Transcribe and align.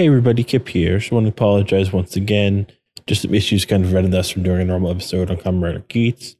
Hey 0.00 0.06
everybody, 0.06 0.42
Kihp 0.42 0.66
here. 0.66 0.98
Just 0.98 1.12
want 1.12 1.26
to 1.26 1.28
apologize 1.28 1.92
once 1.92 2.16
again. 2.16 2.66
Just 3.06 3.20
some 3.20 3.34
issues 3.34 3.66
kind 3.66 3.84
of 3.84 3.90
prevented 3.90 4.14
us 4.14 4.30
from 4.30 4.42
doing 4.42 4.62
a 4.62 4.64
normal 4.64 4.90
episode 4.90 5.30
on 5.30 5.60
Rider 5.60 5.84
Geats. 5.88 6.36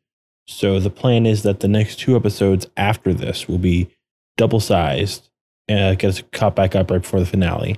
So 0.47 0.81
the 0.81 0.89
plan 0.89 1.27
is 1.27 1.43
that 1.43 1.61
the 1.61 1.69
next 1.69 1.97
two 1.97 2.17
episodes 2.17 2.67
after 2.79 3.13
this 3.13 3.49
will 3.49 3.59
be 3.59 3.91
double 4.39 4.61
sized 4.61 5.29
and 5.69 5.99
get 5.99 6.09
us 6.09 6.23
caught 6.33 6.57
back 6.57 6.75
up 6.75 6.91
right 6.91 7.03
before 7.03 7.21
the 7.21 7.27
finale. 7.27 7.77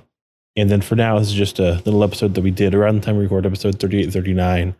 And 0.55 0.69
then 0.69 0.79
for 0.79 0.95
now, 0.95 1.19
this 1.19 1.27
is 1.27 1.33
just 1.33 1.59
a 1.59 1.81
little 1.83 2.01
episode 2.01 2.35
that 2.35 2.43
we 2.43 2.51
did 2.51 2.73
around 2.73 2.95
the 2.95 3.01
time 3.01 3.17
we 3.17 3.23
recorded 3.23 3.51
episode 3.51 3.77
38 3.77 4.13
39 4.13 4.75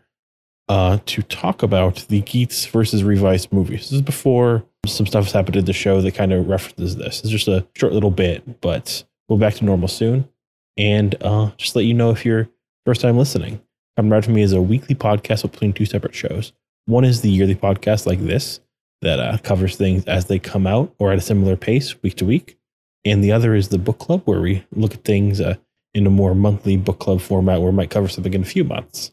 uh, 0.70 0.98
to 1.04 1.20
talk 1.20 1.62
about 1.62 1.96
the 2.08 2.22
Geats 2.22 2.64
versus 2.64 3.04
Revice 3.04 3.52
movie. 3.52 3.76
This 3.76 3.92
is 3.92 4.00
before 4.00 4.64
some 4.86 5.04
stuff 5.04 5.24
has 5.24 5.34
happened 5.34 5.56
in 5.56 5.66
the 5.66 5.74
show 5.74 6.00
that 6.00 6.14
kind 6.14 6.32
of 6.32 6.48
references 6.48 6.96
this. 6.96 7.20
It's 7.20 7.28
just 7.28 7.46
a 7.46 7.66
short 7.74 7.92
little 7.92 8.10
bit, 8.10 8.62
but 8.62 9.04
we'll 9.28 9.36
be 9.36 9.42
back 9.42 9.56
to 9.56 9.66
normal 9.66 9.88
soon. 9.88 10.30
And 10.76 11.14
uh, 11.22 11.50
just 11.56 11.76
let 11.76 11.84
you 11.84 11.94
know 11.94 12.10
if 12.10 12.24
you're 12.24 12.48
first 12.84 13.00
time 13.00 13.16
listening. 13.16 13.60
Kamen 13.98 14.10
Ride 14.10 14.26
With 14.26 14.34
Me 14.34 14.42
is 14.42 14.52
a 14.52 14.60
weekly 14.62 14.94
podcast 14.94 15.42
between 15.42 15.72
two 15.72 15.86
separate 15.86 16.14
shows. 16.14 16.52
One 16.86 17.04
is 17.04 17.20
the 17.20 17.30
yearly 17.30 17.54
podcast 17.54 18.06
like 18.06 18.20
this 18.20 18.60
that 19.02 19.20
uh, 19.20 19.38
covers 19.38 19.76
things 19.76 20.04
as 20.06 20.26
they 20.26 20.38
come 20.38 20.66
out 20.66 20.94
or 20.98 21.12
at 21.12 21.18
a 21.18 21.22
similar 21.22 21.56
pace 21.56 22.02
week 22.02 22.16
to 22.16 22.24
week. 22.24 22.58
And 23.04 23.22
the 23.22 23.32
other 23.32 23.54
is 23.54 23.68
the 23.68 23.78
book 23.78 23.98
club 23.98 24.22
where 24.24 24.40
we 24.40 24.64
look 24.72 24.94
at 24.94 25.04
things 25.04 25.40
uh, 25.40 25.56
in 25.94 26.06
a 26.06 26.10
more 26.10 26.34
monthly 26.34 26.76
book 26.76 26.98
club 26.98 27.20
format 27.20 27.60
where 27.60 27.70
we 27.70 27.76
might 27.76 27.90
cover 27.90 28.08
something 28.08 28.34
in 28.34 28.42
a 28.42 28.46
few 28.46 28.64
months. 28.64 29.12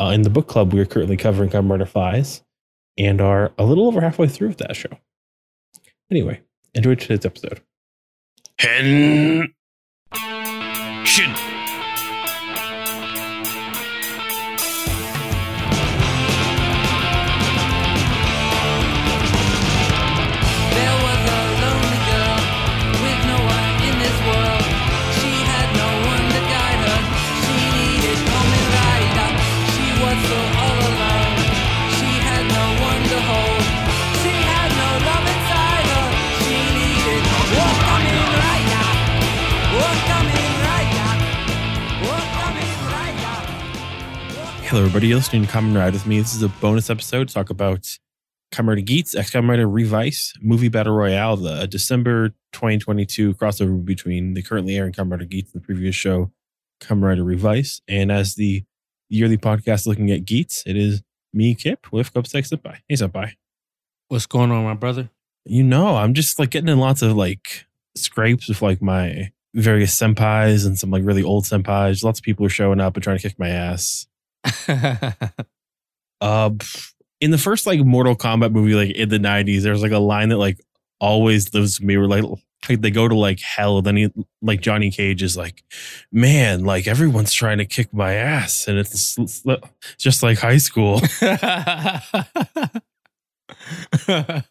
Uh, 0.00 0.08
in 0.08 0.22
the 0.22 0.30
book 0.30 0.48
club, 0.48 0.72
we 0.72 0.80
are 0.80 0.86
currently 0.86 1.16
covering 1.16 1.50
Kamen 1.50 1.70
Rider 1.70 1.84
Faiz 1.84 2.42
and 2.98 3.20
are 3.20 3.52
a 3.58 3.64
little 3.64 3.86
over 3.86 4.00
halfway 4.00 4.28
through 4.28 4.48
with 4.48 4.58
that 4.58 4.76
show. 4.76 4.98
Anyway, 6.10 6.40
enjoy 6.74 6.94
today's 6.94 7.24
episode. 7.24 7.60
Henshin. 8.58 9.54
There 11.16 11.59
Hello, 44.70 44.82
everybody. 44.82 45.08
You're 45.08 45.16
listening 45.16 45.46
to 45.46 45.48
Kamen 45.48 45.76
Ride 45.76 45.94
With 45.94 46.06
Me. 46.06 46.20
This 46.20 46.32
is 46.32 46.44
a 46.44 46.48
bonus 46.48 46.90
episode 46.90 47.26
to 47.26 47.34
talk 47.34 47.50
about 47.50 47.98
Rider 48.56 48.80
Geats, 48.80 49.16
X 49.16 49.32
Kamen 49.32 49.48
Rider 49.48 49.68
Revice, 49.68 50.32
Movie 50.40 50.68
Battle 50.68 50.94
Royale, 50.94 51.36
the 51.38 51.50
uh, 51.50 51.66
December 51.66 52.28
2022 52.52 53.34
crossover 53.34 53.84
between 53.84 54.34
the 54.34 54.42
currently 54.42 54.76
airing 54.76 54.94
Rider 54.96 55.24
Geats 55.24 55.52
and 55.52 55.60
the 55.60 55.66
previous 55.66 55.96
show, 55.96 56.30
Rider 56.88 57.24
Revice. 57.24 57.82
And 57.88 58.12
as 58.12 58.36
the 58.36 58.62
yearly 59.08 59.36
podcast 59.36 59.88
looking 59.88 60.12
at 60.12 60.24
Geats, 60.24 60.62
it 60.64 60.76
is 60.76 61.02
me, 61.34 61.56
Kihp, 61.56 61.90
with 61.90 62.14
Copacetic 62.14 62.48
Senpai. 62.48 62.76
Hey, 62.88 62.94
Senpai. 62.94 63.32
What's 64.06 64.26
going 64.26 64.52
on, 64.52 64.62
my 64.62 64.74
brother? 64.74 65.10
You 65.44 65.64
know, 65.64 65.96
I'm 65.96 66.14
just 66.14 66.38
like 66.38 66.50
getting 66.50 66.68
in 66.68 66.78
lots 66.78 67.02
of 67.02 67.16
like 67.16 67.66
scrapes 67.96 68.48
with 68.48 68.62
like 68.62 68.80
my 68.80 69.32
various 69.52 69.98
senpais 69.98 70.64
and 70.64 70.78
some 70.78 70.92
like 70.92 71.02
really 71.04 71.24
old 71.24 71.42
senpais. 71.42 72.04
Lots 72.04 72.20
of 72.20 72.24
people 72.24 72.46
are 72.46 72.50
showing 72.50 72.78
up 72.78 72.94
and 72.94 73.02
trying 73.02 73.18
to 73.18 73.28
kick 73.28 73.36
my 73.36 73.48
ass. 73.48 74.06
Uh 76.20 76.50
in 77.20 77.30
the 77.30 77.38
first 77.38 77.66
like 77.66 77.80
Mortal 77.80 78.16
Kombat 78.16 78.52
movie, 78.52 78.74
like 78.74 78.90
in 78.90 79.08
the 79.08 79.18
nineties, 79.18 79.62
there's 79.62 79.82
like 79.82 79.92
a 79.92 79.98
line 79.98 80.30
that 80.30 80.38
like 80.38 80.60
always 81.00 81.52
lives 81.54 81.78
with 81.78 81.86
me 81.86 81.96
where 81.96 82.08
like 82.08 82.24
like 82.68 82.80
they 82.80 82.90
go 82.90 83.08
to 83.08 83.14
like 83.14 83.40
hell, 83.40 83.82
then 83.82 83.96
he 83.96 84.12
like 84.42 84.60
Johnny 84.60 84.90
Cage 84.90 85.22
is 85.22 85.36
like, 85.36 85.64
man, 86.12 86.64
like 86.64 86.86
everyone's 86.86 87.32
trying 87.32 87.58
to 87.58 87.64
kick 87.64 87.92
my 87.92 88.14
ass, 88.14 88.68
and 88.68 88.78
it's, 88.78 89.18
just 89.98 90.22
like 90.22 90.38
high 90.38 90.58
school. 90.58 91.00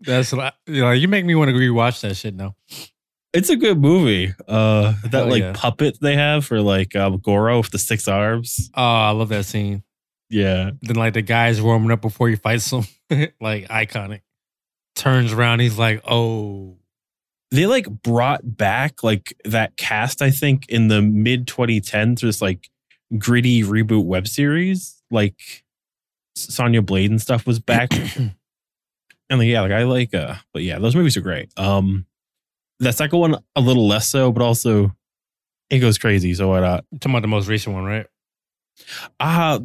That's 0.00 0.32
you 0.32 0.80
know. 0.80 0.92
You 0.92 1.08
make 1.08 1.24
me 1.24 1.34
want 1.34 1.50
to 1.50 1.54
rewatch 1.54 2.00
that 2.00 2.16
shit 2.16 2.34
now. 2.34 2.56
It's 3.32 3.50
a 3.50 3.56
good 3.56 3.78
movie. 3.78 4.34
Uh 4.46 4.94
that 5.04 5.12
Hell 5.12 5.28
like 5.28 5.42
yeah. 5.42 5.52
puppet 5.54 5.98
they 6.00 6.16
have 6.16 6.44
for 6.46 6.60
like 6.60 6.96
um, 6.96 7.18
Goro 7.18 7.58
with 7.58 7.70
the 7.70 7.78
six 7.78 8.08
arms. 8.08 8.70
Oh, 8.74 8.82
I 8.82 9.10
love 9.10 9.28
that 9.28 9.44
scene. 9.44 9.82
Yeah. 10.30 10.70
Then 10.82 10.96
like 10.96 11.14
the 11.14 11.22
guy's 11.22 11.60
warming 11.60 11.90
up 11.90 12.00
before 12.00 12.28
he 12.28 12.36
fights 12.36 12.70
him, 12.70 12.84
like 13.40 13.68
iconic. 13.68 14.20
Turns 14.94 15.32
around, 15.32 15.60
he's 15.60 15.78
like, 15.78 16.02
"Oh, 16.08 16.78
they 17.50 17.66
like 17.66 17.88
brought 17.88 18.40
back 18.56 19.02
like 19.02 19.34
that 19.44 19.76
cast 19.76 20.22
i 20.22 20.30
think 20.30 20.68
in 20.68 20.88
the 20.88 21.02
mid 21.02 21.46
2010s 21.46 22.20
this 22.20 22.42
like 22.42 22.68
gritty 23.16 23.62
reboot 23.62 24.04
web 24.04 24.26
series 24.28 25.02
like 25.10 25.64
sonya 26.36 26.82
blade 26.82 27.10
and 27.10 27.20
stuff 27.20 27.46
was 27.46 27.58
back 27.58 27.88
and 28.16 28.34
like, 29.30 29.48
yeah 29.48 29.60
like 29.60 29.72
i 29.72 29.84
like 29.84 30.14
uh 30.14 30.34
but 30.52 30.62
yeah 30.62 30.78
those 30.78 30.94
movies 30.94 31.16
are 31.16 31.22
great 31.22 31.50
um 31.56 32.06
that 32.80 32.94
second 32.94 33.18
one 33.18 33.36
a 33.56 33.60
little 33.60 33.86
less 33.86 34.08
so 34.08 34.30
but 34.32 34.42
also 34.42 34.94
it 35.70 35.78
goes 35.80 35.98
crazy 35.98 36.32
so 36.34 36.48
why 36.48 36.60
not 36.60 36.84
talking 37.00 37.12
about 37.12 37.22
the 37.22 37.28
most 37.28 37.48
recent 37.48 37.74
one, 37.74 37.84
right?" 37.84 38.06
uh 39.20 39.58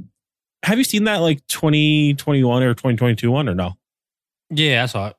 have 0.64 0.78
you 0.78 0.84
seen 0.84 1.04
that 1.06 1.18
like 1.18 1.46
2021 1.48 2.64
or 2.64 2.74
2022 2.74 3.30
one 3.32 3.48
or 3.50 3.56
no 3.56 3.74
Yeah, 4.50 4.84
I 4.84 4.86
saw 4.88 5.08
it. 5.08 5.16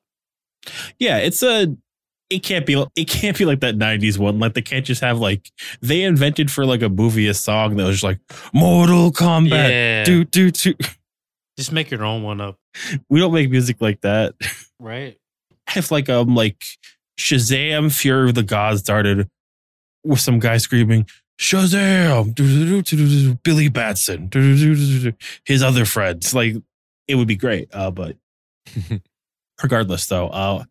Yeah, 0.99 1.19
it's 1.19 1.43
a. 1.43 1.77
It 2.31 2.43
can't 2.43 2.65
be. 2.65 2.83
It 2.97 3.05
can't 3.07 3.37
be 3.37 3.45
like 3.45 3.61
that 3.61 3.77
'90s 3.77 4.17
one. 4.19 4.39
Like 4.39 4.55
they 4.55 4.63
can't 4.63 4.85
just 4.87 5.03
have 5.03 5.19
like 5.19 5.53
they 5.83 6.03
invented 6.03 6.51
for 6.51 6.65
like 6.65 6.81
a 6.81 6.89
movie 6.89 7.29
a 7.29 7.35
song 7.35 7.77
that 7.77 7.85
was 7.85 7.97
just 7.97 8.05
like 8.05 8.19
Mortal 8.55 9.13
Kombat. 9.13 9.69
yeah, 9.69 10.05
Do 10.05 10.25
do 10.25 10.51
do. 10.51 10.75
just 11.59 11.71
make 11.73 11.91
your 11.91 12.03
own 12.05 12.23
one 12.23 12.41
up, 12.41 12.59
We 13.11 13.21
don't 13.21 13.35
make 13.35 13.51
music 13.51 13.77
like 13.81 14.01
that. 14.01 14.35
right? 14.81 15.19
If 15.77 15.91
like 15.91 16.09
um 16.09 16.35
like 16.35 16.65
Shazam, 17.19 17.95
Fury 17.95 18.31
of 18.31 18.35
the 18.35 18.43
Gods 18.43 18.81
started 18.81 19.29
with 20.05 20.21
some 20.21 20.39
guy 20.39 20.59
screaming 20.59 21.07
Shazam, 21.39 22.35
Billy 23.43 23.69
Batson, 23.69 24.31
his 25.45 25.63
other 25.63 25.85
friends. 25.85 26.35
Like 26.35 26.57
it 27.09 27.17
would 27.17 27.29
be 27.29 27.37
great. 27.37 27.69
Uh, 27.73 27.91
but 27.91 28.17
regardless, 29.63 30.07
though, 30.07 30.29
uh, 30.29 30.65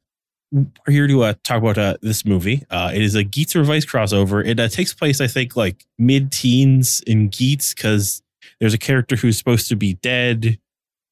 we're 0.51 0.67
here 0.87 1.07
to 1.07 1.23
uh, 1.23 1.33
talk 1.43 1.61
about 1.61 1.77
uh, 1.77 1.97
this 2.01 2.25
movie. 2.25 2.63
Uh, 2.69 2.91
it 2.93 3.01
is 3.01 3.15
a 3.15 3.23
Geats 3.23 3.53
Vice 3.53 3.85
crossover. 3.85 4.45
It 4.45 4.59
uh, 4.59 4.67
takes 4.67 4.93
place, 4.93 5.19
I 5.19 5.27
think, 5.27 5.55
like 5.55 5.83
mid-teens 5.97 7.01
in 7.01 7.29
Geats 7.29 7.73
because 7.73 8.21
there's 8.59 8.73
a 8.73 8.77
character 8.77 9.15
who's 9.15 9.37
supposed 9.37 9.67
to 9.69 9.75
be 9.75 9.95
dead, 9.95 10.59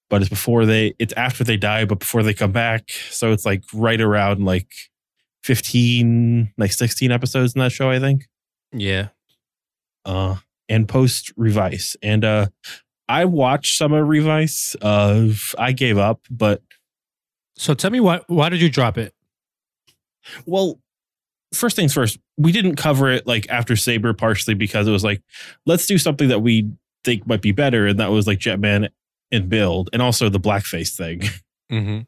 but 0.10 0.22
it's 0.22 0.30
before 0.30 0.66
they. 0.66 0.94
It's 1.00 1.14
after 1.14 1.44
they 1.44 1.58
die, 1.58 1.86
but 1.86 2.00
before 2.00 2.24
they 2.24 2.36
come 2.36 2.52
back. 2.52 2.92
So 3.10 3.32
it's 3.32 3.46
like 3.46 3.64
right 3.74 4.00
around 4.00 4.46
like 4.46 4.72
15, 5.44 6.54
like 6.58 6.72
16 6.72 7.12
episodes 7.12 7.56
in 7.56 7.60
that 7.60 7.72
show, 7.72 7.90
I 7.90 8.00
think 8.00 8.28
Yeah, 8.72 9.10
uh 10.06 10.36
and 10.70 10.88
post 10.88 11.34
Revice. 11.38 11.96
And 12.02 12.24
uh 12.24 12.48
I 13.10 13.26
watched 13.26 13.78
some 13.78 13.92
of 13.94 14.08
Revice. 14.08 14.76
Uh 14.82 15.30
I 15.58 15.72
gave 15.74 15.98
up, 15.98 16.22
but 16.30 16.62
So 17.58 17.74
tell 17.74 17.92
me 17.92 18.00
why 18.00 18.22
why 18.28 18.50
did 18.50 18.62
you 18.62 18.70
drop 18.70 18.98
it? 18.98 19.14
well, 20.46 20.80
first 21.54 21.76
things 21.76 21.94
first, 21.94 22.20
we 22.38 22.52
didn't 22.52 22.76
cover 22.76 23.10
it 23.10 23.26
like 23.26 23.50
after 23.50 23.76
Saber 23.76 24.14
partially 24.14 24.54
because 24.54 24.88
it 24.88 24.92
was 24.92 25.04
like, 25.04 25.22
let's 25.66 25.88
do 25.88 25.98
something 25.98 26.30
that 26.30 26.40
we 26.42 26.70
think 27.04 27.26
might 27.26 27.42
be 27.42 27.52
better, 27.52 27.88
and 27.88 28.00
that 28.00 28.12
was 28.12 28.28
like 28.28 28.38
Jetman 28.38 28.90
and 29.32 29.50
Build, 29.50 29.90
and 29.94 30.02
also 30.02 30.30
the 30.30 30.40
blackface 30.40 30.96
thing. 30.96 31.24
Mm-hmm. 31.72 32.02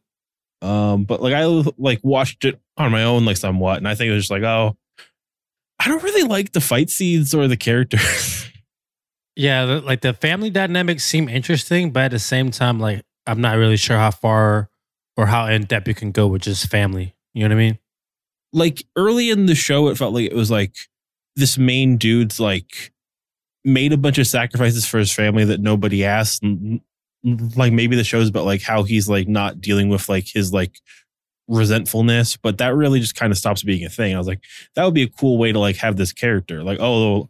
Um, 0.63 1.03
but 1.03 1.21
like 1.21 1.33
I 1.33 1.45
like 1.77 1.99
watched 2.03 2.45
it 2.45 2.59
on 2.77 2.91
my 2.91 3.03
own, 3.03 3.25
like 3.25 3.37
somewhat, 3.37 3.77
and 3.77 3.87
I 3.87 3.95
think 3.95 4.09
it 4.09 4.13
was 4.13 4.23
just 4.23 4.31
like, 4.31 4.43
oh, 4.43 4.77
I 5.79 5.87
don't 5.87 6.03
really 6.03 6.27
like 6.27 6.53
the 6.53 6.61
fight 6.61 6.89
scenes 6.89 7.33
or 7.33 7.47
the 7.47 7.57
characters. 7.57 8.49
Yeah, 9.35 9.81
like 9.83 10.01
the 10.01 10.13
family 10.13 10.51
dynamics 10.51 11.03
seem 11.03 11.27
interesting, 11.27 11.89
but 11.89 12.03
at 12.03 12.11
the 12.11 12.19
same 12.19 12.51
time, 12.51 12.79
like 12.79 13.01
I'm 13.25 13.41
not 13.41 13.57
really 13.57 13.77
sure 13.77 13.97
how 13.97 14.11
far 14.11 14.69
or 15.17 15.25
how 15.25 15.47
in 15.47 15.63
depth 15.63 15.87
you 15.87 15.95
can 15.95 16.11
go 16.11 16.27
with 16.27 16.43
just 16.43 16.69
family. 16.69 17.15
You 17.33 17.41
know 17.41 17.55
what 17.55 17.59
I 17.59 17.65
mean? 17.65 17.79
like 18.53 18.85
early 18.95 19.31
in 19.31 19.47
the 19.47 19.55
show, 19.55 19.89
it 19.89 19.97
felt 19.97 20.13
like 20.13 20.25
it 20.25 20.35
was 20.35 20.51
like 20.51 20.75
this 21.35 21.57
main 21.57 21.97
dude's 21.97 22.39
like 22.39 22.93
made 23.65 23.91
a 23.91 23.97
bunch 23.97 24.19
of 24.19 24.27
sacrifices 24.27 24.85
for 24.85 24.99
his 24.99 25.11
family 25.11 25.43
that 25.45 25.59
nobody 25.59 26.05
asked. 26.05 26.43
And, 26.43 26.81
like 27.23 27.71
maybe 27.71 27.95
the 27.95 28.03
show's 28.03 28.29
about 28.29 28.45
like 28.45 28.61
how 28.61 28.83
he's 28.83 29.07
like 29.07 29.27
not 29.27 29.61
dealing 29.61 29.89
with 29.89 30.09
like 30.09 30.27
his 30.27 30.51
like 30.51 30.79
resentfulness, 31.47 32.37
but 32.37 32.57
that 32.57 32.75
really 32.75 32.99
just 32.99 33.15
kind 33.15 33.31
of 33.31 33.37
stops 33.37 33.63
being 33.63 33.85
a 33.85 33.89
thing. 33.89 34.13
I 34.13 34.17
was 34.17 34.27
like, 34.27 34.43
that 34.75 34.83
would 34.85 34.93
be 34.93 35.03
a 35.03 35.09
cool 35.09 35.37
way 35.37 35.51
to 35.51 35.59
like 35.59 35.77
have 35.77 35.95
this 35.95 36.13
character. 36.13 36.63
Like, 36.63 36.79
oh, 36.79 37.29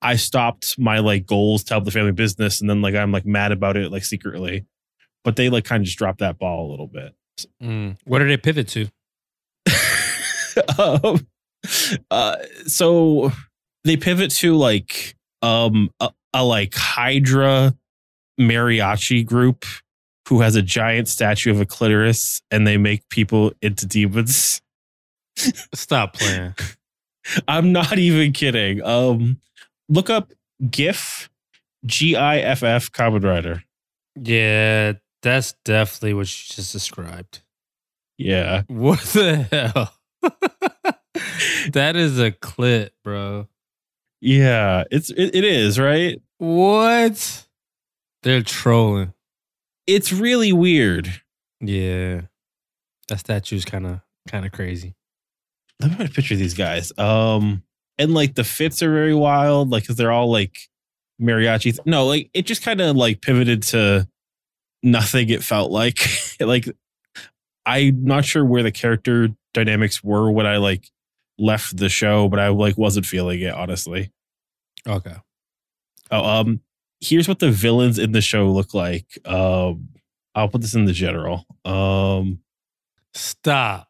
I 0.00 0.16
stopped 0.16 0.78
my 0.78 0.98
like 0.98 1.26
goals 1.26 1.64
to 1.64 1.74
help 1.74 1.84
the 1.84 1.90
family 1.90 2.12
business, 2.12 2.60
and 2.60 2.68
then 2.68 2.82
like 2.82 2.94
I'm 2.94 3.12
like 3.12 3.26
mad 3.26 3.52
about 3.52 3.76
it 3.76 3.92
like 3.92 4.04
secretly. 4.04 4.66
But 5.24 5.36
they 5.36 5.48
like 5.48 5.64
kind 5.64 5.80
of 5.80 5.86
just 5.86 5.98
dropped 5.98 6.18
that 6.18 6.38
ball 6.38 6.68
a 6.68 6.70
little 6.70 6.88
bit. 6.88 7.14
Mm. 7.62 7.96
What 8.04 8.18
did 8.18 8.30
it 8.30 8.42
pivot 8.42 8.68
to? 8.68 8.88
um, 10.78 11.26
uh, 12.10 12.36
so 12.66 13.30
they 13.84 13.96
pivot 13.96 14.32
to 14.32 14.56
like 14.56 15.14
um 15.40 15.90
a, 16.00 16.10
a 16.34 16.44
like 16.44 16.74
Hydra 16.74 17.76
mariachi 18.48 19.24
group 19.24 19.64
who 20.28 20.40
has 20.40 20.56
a 20.56 20.62
giant 20.62 21.08
statue 21.08 21.50
of 21.50 21.60
a 21.60 21.66
clitoris 21.66 22.40
and 22.50 22.66
they 22.66 22.76
make 22.76 23.08
people 23.08 23.52
into 23.60 23.86
demons. 23.86 24.60
Stop 25.36 26.14
playing. 26.14 26.54
I'm 27.48 27.72
not 27.72 27.98
even 27.98 28.32
kidding. 28.32 28.82
Um 28.82 29.40
look 29.88 30.10
up 30.10 30.32
GIF 30.70 31.30
G 31.86 32.16
I 32.16 32.38
F 32.38 32.62
F 32.62 32.92
Kamen 32.92 33.24
Rider. 33.24 33.62
yeah, 34.14 34.92
that's 35.22 35.54
definitely 35.64 36.14
what 36.14 36.26
you 36.26 36.54
just 36.54 36.72
described. 36.72 37.42
Yeah. 38.18 38.62
What 38.68 39.00
the 39.00 39.46
hell? 39.50 39.94
that 41.72 41.96
is 41.96 42.18
a 42.18 42.30
clit, 42.32 42.90
bro. 43.02 43.48
Yeah, 44.20 44.84
it's 44.90 45.10
it, 45.10 45.34
it 45.34 45.44
is, 45.44 45.78
right? 45.78 46.20
What? 46.38 47.46
They're 48.22 48.42
trolling. 48.42 49.12
It's 49.86 50.12
really 50.12 50.52
weird. 50.52 51.22
Yeah. 51.60 52.22
That 53.08 53.18
statue's 53.20 53.64
kind 53.64 53.86
of 53.86 54.00
kind 54.28 54.46
of 54.46 54.52
crazy. 54.52 54.94
let 55.80 55.90
me 55.90 55.96
find 55.96 56.08
a 56.08 56.12
picture 56.12 56.34
of 56.34 56.40
these 56.40 56.54
guys. 56.54 56.96
Um, 56.96 57.62
and 57.98 58.14
like 58.14 58.34
the 58.34 58.44
fits 58.44 58.82
are 58.82 58.92
very 58.92 59.14
wild, 59.14 59.70
like 59.70 59.82
because 59.82 59.96
they're 59.96 60.12
all 60.12 60.30
like 60.30 60.56
mariachi. 61.20 61.78
no, 61.84 62.06
like 62.06 62.30
it 62.32 62.46
just 62.46 62.62
kind 62.62 62.80
of 62.80 62.96
like 62.96 63.20
pivoted 63.20 63.62
to 63.64 64.08
nothing. 64.82 65.28
It 65.28 65.42
felt 65.42 65.70
like 65.70 65.98
like 66.40 66.68
I'm 67.66 68.04
not 68.04 68.24
sure 68.24 68.44
where 68.44 68.62
the 68.62 68.72
character 68.72 69.28
dynamics 69.52 70.02
were 70.02 70.30
when 70.30 70.46
I 70.46 70.56
like 70.58 70.88
left 71.38 71.76
the 71.76 71.88
show, 71.88 72.28
but 72.28 72.38
I 72.38 72.48
like 72.48 72.78
wasn't 72.78 73.06
feeling 73.06 73.40
it 73.40 73.52
honestly. 73.54 74.12
Okay. 74.86 75.14
Oh, 76.10 76.24
um, 76.24 76.60
here's 77.02 77.28
what 77.28 77.38
the 77.40 77.50
villains 77.50 77.98
in 77.98 78.12
the 78.12 78.20
show 78.22 78.48
look 78.50 78.72
like. 78.74 79.06
Um, 79.26 79.88
I'll 80.34 80.48
put 80.48 80.60
this 80.62 80.74
in 80.74 80.86
the 80.86 80.92
general. 80.92 81.44
Um, 81.64 82.38
Stop. 83.14 83.88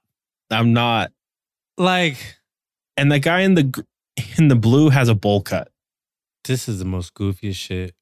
I'm 0.51 0.73
not, 0.73 1.13
Like 1.79 2.19
and 2.97 3.11
the 3.11 3.19
guy 3.19 3.41
in 3.41 3.55
the 3.55 3.85
in 4.37 4.49
the 4.49 4.57
blue 4.57 4.91
has 4.91 5.09
a 5.09 5.15
bowl 5.15 5.41
cut. 5.43 5.69
this 6.45 6.69
is 6.69 6.79
the 6.79 6.85
most 6.85 7.15
goofiest 7.15 7.55
shit. 7.55 7.95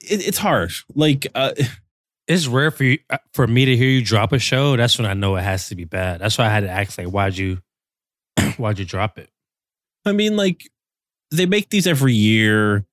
it, 0.00 0.26
it's 0.26 0.38
harsh. 0.38 0.84
Like, 0.94 1.26
uh, 1.34 1.52
It's 2.28 2.48
rare 2.48 2.72
for 2.72 2.82
you 2.82 2.98
uh, 3.08 3.18
for 3.34 3.46
me 3.46 3.66
to 3.66 3.76
hear 3.76 3.88
you 3.88 4.02
drop 4.04 4.32
a 4.32 4.40
show. 4.40 4.76
That's 4.76 4.98
when 4.98 5.06
I 5.06 5.14
know 5.14 5.36
it 5.36 5.42
has 5.42 5.68
to 5.68 5.76
be 5.76 5.84
bad. 5.84 6.20
That's 6.20 6.36
why 6.36 6.46
I 6.46 6.48
had 6.48 6.64
to 6.64 6.68
ask 6.68 6.98
like, 6.98 7.06
why'd 7.06 7.36
you 7.38 7.58
why'd 8.56 8.80
you 8.80 8.84
drop 8.84 9.16
it? 9.16 9.30
I 10.04 10.10
mean, 10.10 10.36
like, 10.36 10.68
they 11.30 11.46
make 11.46 11.70
these 11.70 11.86
every 11.86 12.14
year. 12.14 12.84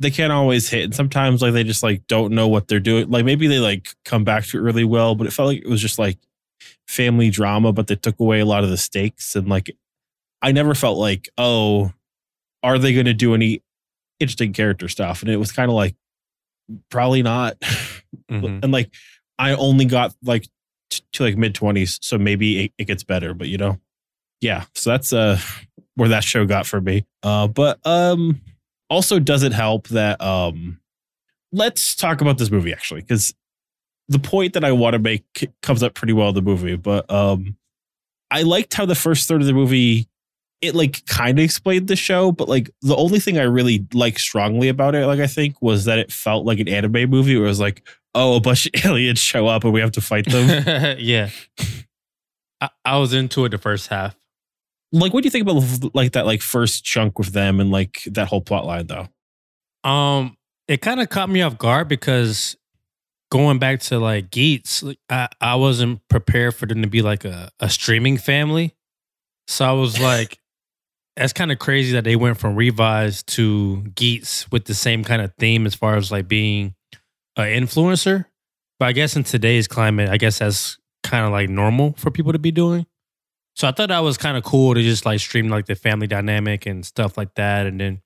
They 0.00 0.10
can't 0.10 0.32
always 0.32 0.68
hit, 0.68 0.84
and 0.84 0.94
sometimes 0.94 1.42
like 1.42 1.52
they 1.52 1.62
just 1.62 1.82
like 1.82 2.06
don't 2.08 2.32
know 2.32 2.48
what 2.48 2.66
they're 2.68 2.80
doing. 2.80 3.10
Like 3.10 3.24
maybe 3.24 3.46
they 3.46 3.58
like 3.60 3.94
come 4.04 4.24
back 4.24 4.44
to 4.46 4.58
it 4.58 4.62
really 4.62 4.84
well, 4.84 5.14
but 5.14 5.26
it 5.26 5.32
felt 5.32 5.48
like 5.48 5.58
it 5.62 5.68
was 5.68 5.80
just 5.80 5.98
like 5.98 6.18
family 6.88 7.30
drama, 7.30 7.72
but 7.72 7.86
they 7.86 7.96
took 7.96 8.18
away 8.18 8.40
a 8.40 8.46
lot 8.46 8.64
of 8.64 8.70
the 8.70 8.76
stakes. 8.78 9.36
And 9.36 9.46
like, 9.48 9.70
I 10.42 10.52
never 10.52 10.74
felt 10.74 10.98
like, 10.98 11.28
oh, 11.38 11.92
are 12.62 12.78
they 12.78 12.94
going 12.94 13.06
to 13.06 13.14
do 13.14 13.34
any 13.34 13.62
interesting 14.18 14.52
character 14.52 14.88
stuff? 14.88 15.22
And 15.22 15.30
it 15.30 15.36
was 15.36 15.52
kind 15.52 15.70
of 15.70 15.74
like, 15.74 15.94
probably 16.90 17.22
not. 17.22 17.56
Mhm. 18.28 18.64
and 18.64 18.72
like 18.72 18.92
I 19.38 19.54
only 19.54 19.84
got 19.84 20.14
like 20.24 20.48
t- 20.90 21.02
to 21.12 21.22
like 21.22 21.36
mid 21.36 21.54
twenties, 21.54 21.98
so 22.02 22.18
maybe 22.18 22.64
it, 22.64 22.72
it 22.78 22.84
gets 22.86 23.04
better. 23.04 23.34
But 23.34 23.46
you 23.46 23.56
know, 23.56 23.78
yeah. 24.40 24.64
So 24.74 24.90
that's 24.90 25.12
uh 25.12 25.38
where 25.94 26.08
that 26.08 26.24
show 26.24 26.44
got 26.44 26.66
for 26.66 26.80
me. 26.80 27.06
Uh, 27.22 27.46
but 27.46 27.78
um, 27.86 28.40
also 28.90 29.18
does 29.18 29.42
it 29.42 29.52
help 29.52 29.88
that 29.88 30.20
um, 30.20 30.80
let's 31.52 31.94
talk 31.94 32.20
about 32.20 32.38
this 32.38 32.50
movie 32.50 32.72
actually 32.72 33.00
because 33.00 33.32
the 34.08 34.18
point 34.18 34.54
that 34.54 34.64
I 34.64 34.72
want 34.72 34.94
to 34.94 34.98
make 34.98 35.24
comes 35.62 35.82
up 35.82 35.94
pretty 35.94 36.12
well 36.12 36.30
in 36.30 36.34
the 36.34 36.42
movie. 36.42 36.76
But 36.76 37.10
um, 37.10 37.56
I 38.30 38.42
liked 38.42 38.74
how 38.74 38.84
the 38.84 38.96
first 38.96 39.28
third 39.28 39.40
of 39.40 39.46
the 39.46 39.52
movie 39.54 40.08
it 40.60 40.74
like 40.74 41.04
kind 41.06 41.38
of 41.38 41.44
explained 41.44 41.88
the 41.88 41.96
show, 41.96 42.32
but 42.32 42.48
like 42.48 42.70
the 42.82 42.96
only 42.96 43.18
thing 43.18 43.38
I 43.38 43.44
really 43.44 43.86
like 43.94 44.18
strongly 44.18 44.68
about 44.68 44.94
it, 44.94 45.06
like 45.06 45.20
I 45.20 45.26
think, 45.26 45.60
was 45.62 45.86
that 45.86 45.98
it 45.98 46.12
felt 46.12 46.44
like 46.44 46.58
an 46.58 46.68
anime 46.68 47.08
movie 47.08 47.36
where 47.36 47.46
it 47.46 47.48
was 47.48 47.60
like, 47.60 47.86
oh, 48.14 48.36
a 48.36 48.40
bunch 48.40 48.66
of 48.66 48.72
aliens 48.84 49.20
show 49.20 49.46
up 49.46 49.64
and 49.64 49.72
we 49.72 49.80
have 49.80 49.92
to 49.92 50.00
fight 50.00 50.26
them. 50.28 50.96
yeah. 50.98 51.30
I, 52.60 52.68
I 52.84 52.98
was 52.98 53.14
into 53.14 53.44
it 53.46 53.50
the 53.50 53.58
first 53.58 53.88
half. 53.88 54.19
Like, 54.92 55.14
what 55.14 55.22
do 55.22 55.26
you 55.26 55.30
think 55.30 55.48
about 55.48 55.94
like 55.94 56.12
that 56.12 56.26
like 56.26 56.42
first 56.42 56.84
chunk 56.84 57.18
with 57.18 57.32
them 57.32 57.60
and 57.60 57.70
like 57.70 58.02
that 58.06 58.28
whole 58.28 58.40
plot 58.40 58.66
line 58.66 58.86
though? 58.86 59.08
Um, 59.88 60.36
it 60.68 60.80
kind 60.82 61.00
of 61.00 61.08
caught 61.08 61.30
me 61.30 61.42
off 61.42 61.58
guard 61.58 61.88
because 61.88 62.56
going 63.30 63.58
back 63.58 63.80
to 63.80 63.98
like 63.98 64.30
Geats, 64.30 64.82
like, 64.82 64.98
I, 65.08 65.28
I 65.40 65.54
wasn't 65.54 66.00
prepared 66.08 66.54
for 66.54 66.66
them 66.66 66.82
to 66.82 66.88
be 66.88 67.02
like 67.02 67.24
a, 67.24 67.50
a 67.60 67.70
streaming 67.70 68.18
family. 68.18 68.74
So 69.46 69.64
I 69.64 69.72
was 69.72 70.00
like, 70.00 70.38
that's 71.16 71.32
kind 71.32 71.52
of 71.52 71.58
crazy 71.58 71.92
that 71.92 72.04
they 72.04 72.16
went 72.16 72.38
from 72.38 72.56
Revice 72.56 73.22
to 73.24 73.82
Geats 73.94 74.50
with 74.50 74.64
the 74.64 74.74
same 74.74 75.04
kind 75.04 75.22
of 75.22 75.32
theme 75.38 75.66
as 75.66 75.74
far 75.74 75.96
as 75.96 76.10
like 76.10 76.28
being 76.28 76.74
an 77.36 77.46
influencer. 77.46 78.26
But 78.78 78.86
I 78.86 78.92
guess 78.92 79.16
in 79.16 79.24
today's 79.24 79.68
climate, 79.68 80.08
I 80.08 80.16
guess 80.16 80.38
that's 80.38 80.78
kind 81.02 81.26
of 81.26 81.32
like 81.32 81.48
normal 81.48 81.94
for 81.98 82.10
people 82.10 82.32
to 82.32 82.38
be 82.38 82.50
doing. 82.50 82.86
So 83.56 83.68
I 83.68 83.72
thought 83.72 83.88
that 83.88 83.98
was 84.00 84.16
kind 84.16 84.36
of 84.36 84.44
cool 84.44 84.74
to 84.74 84.82
just 84.82 85.04
like 85.04 85.20
stream 85.20 85.48
like 85.48 85.66
the 85.66 85.74
family 85.74 86.06
dynamic 86.06 86.66
and 86.66 86.84
stuff 86.84 87.16
like 87.16 87.34
that. 87.34 87.66
And 87.66 87.80
then 87.80 88.00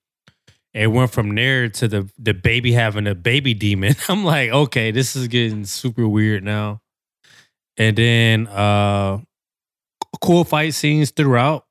it 0.72 0.88
went 0.88 1.12
from 1.12 1.34
there 1.34 1.68
to 1.68 1.88
the 1.88 2.10
the 2.18 2.34
baby 2.34 2.72
having 2.72 3.06
a 3.06 3.14
baby 3.14 3.54
demon. 3.54 3.94
I'm 4.08 4.24
like, 4.24 4.50
okay, 4.50 4.90
this 4.90 5.14
is 5.14 5.28
getting 5.28 5.64
super 5.64 6.08
weird 6.08 6.42
now. 6.42 6.80
And 7.76 7.96
then 7.96 8.46
uh 8.48 9.18
cool 10.20 10.44
fight 10.44 10.74
scenes 10.74 11.10
throughout. 11.10 11.66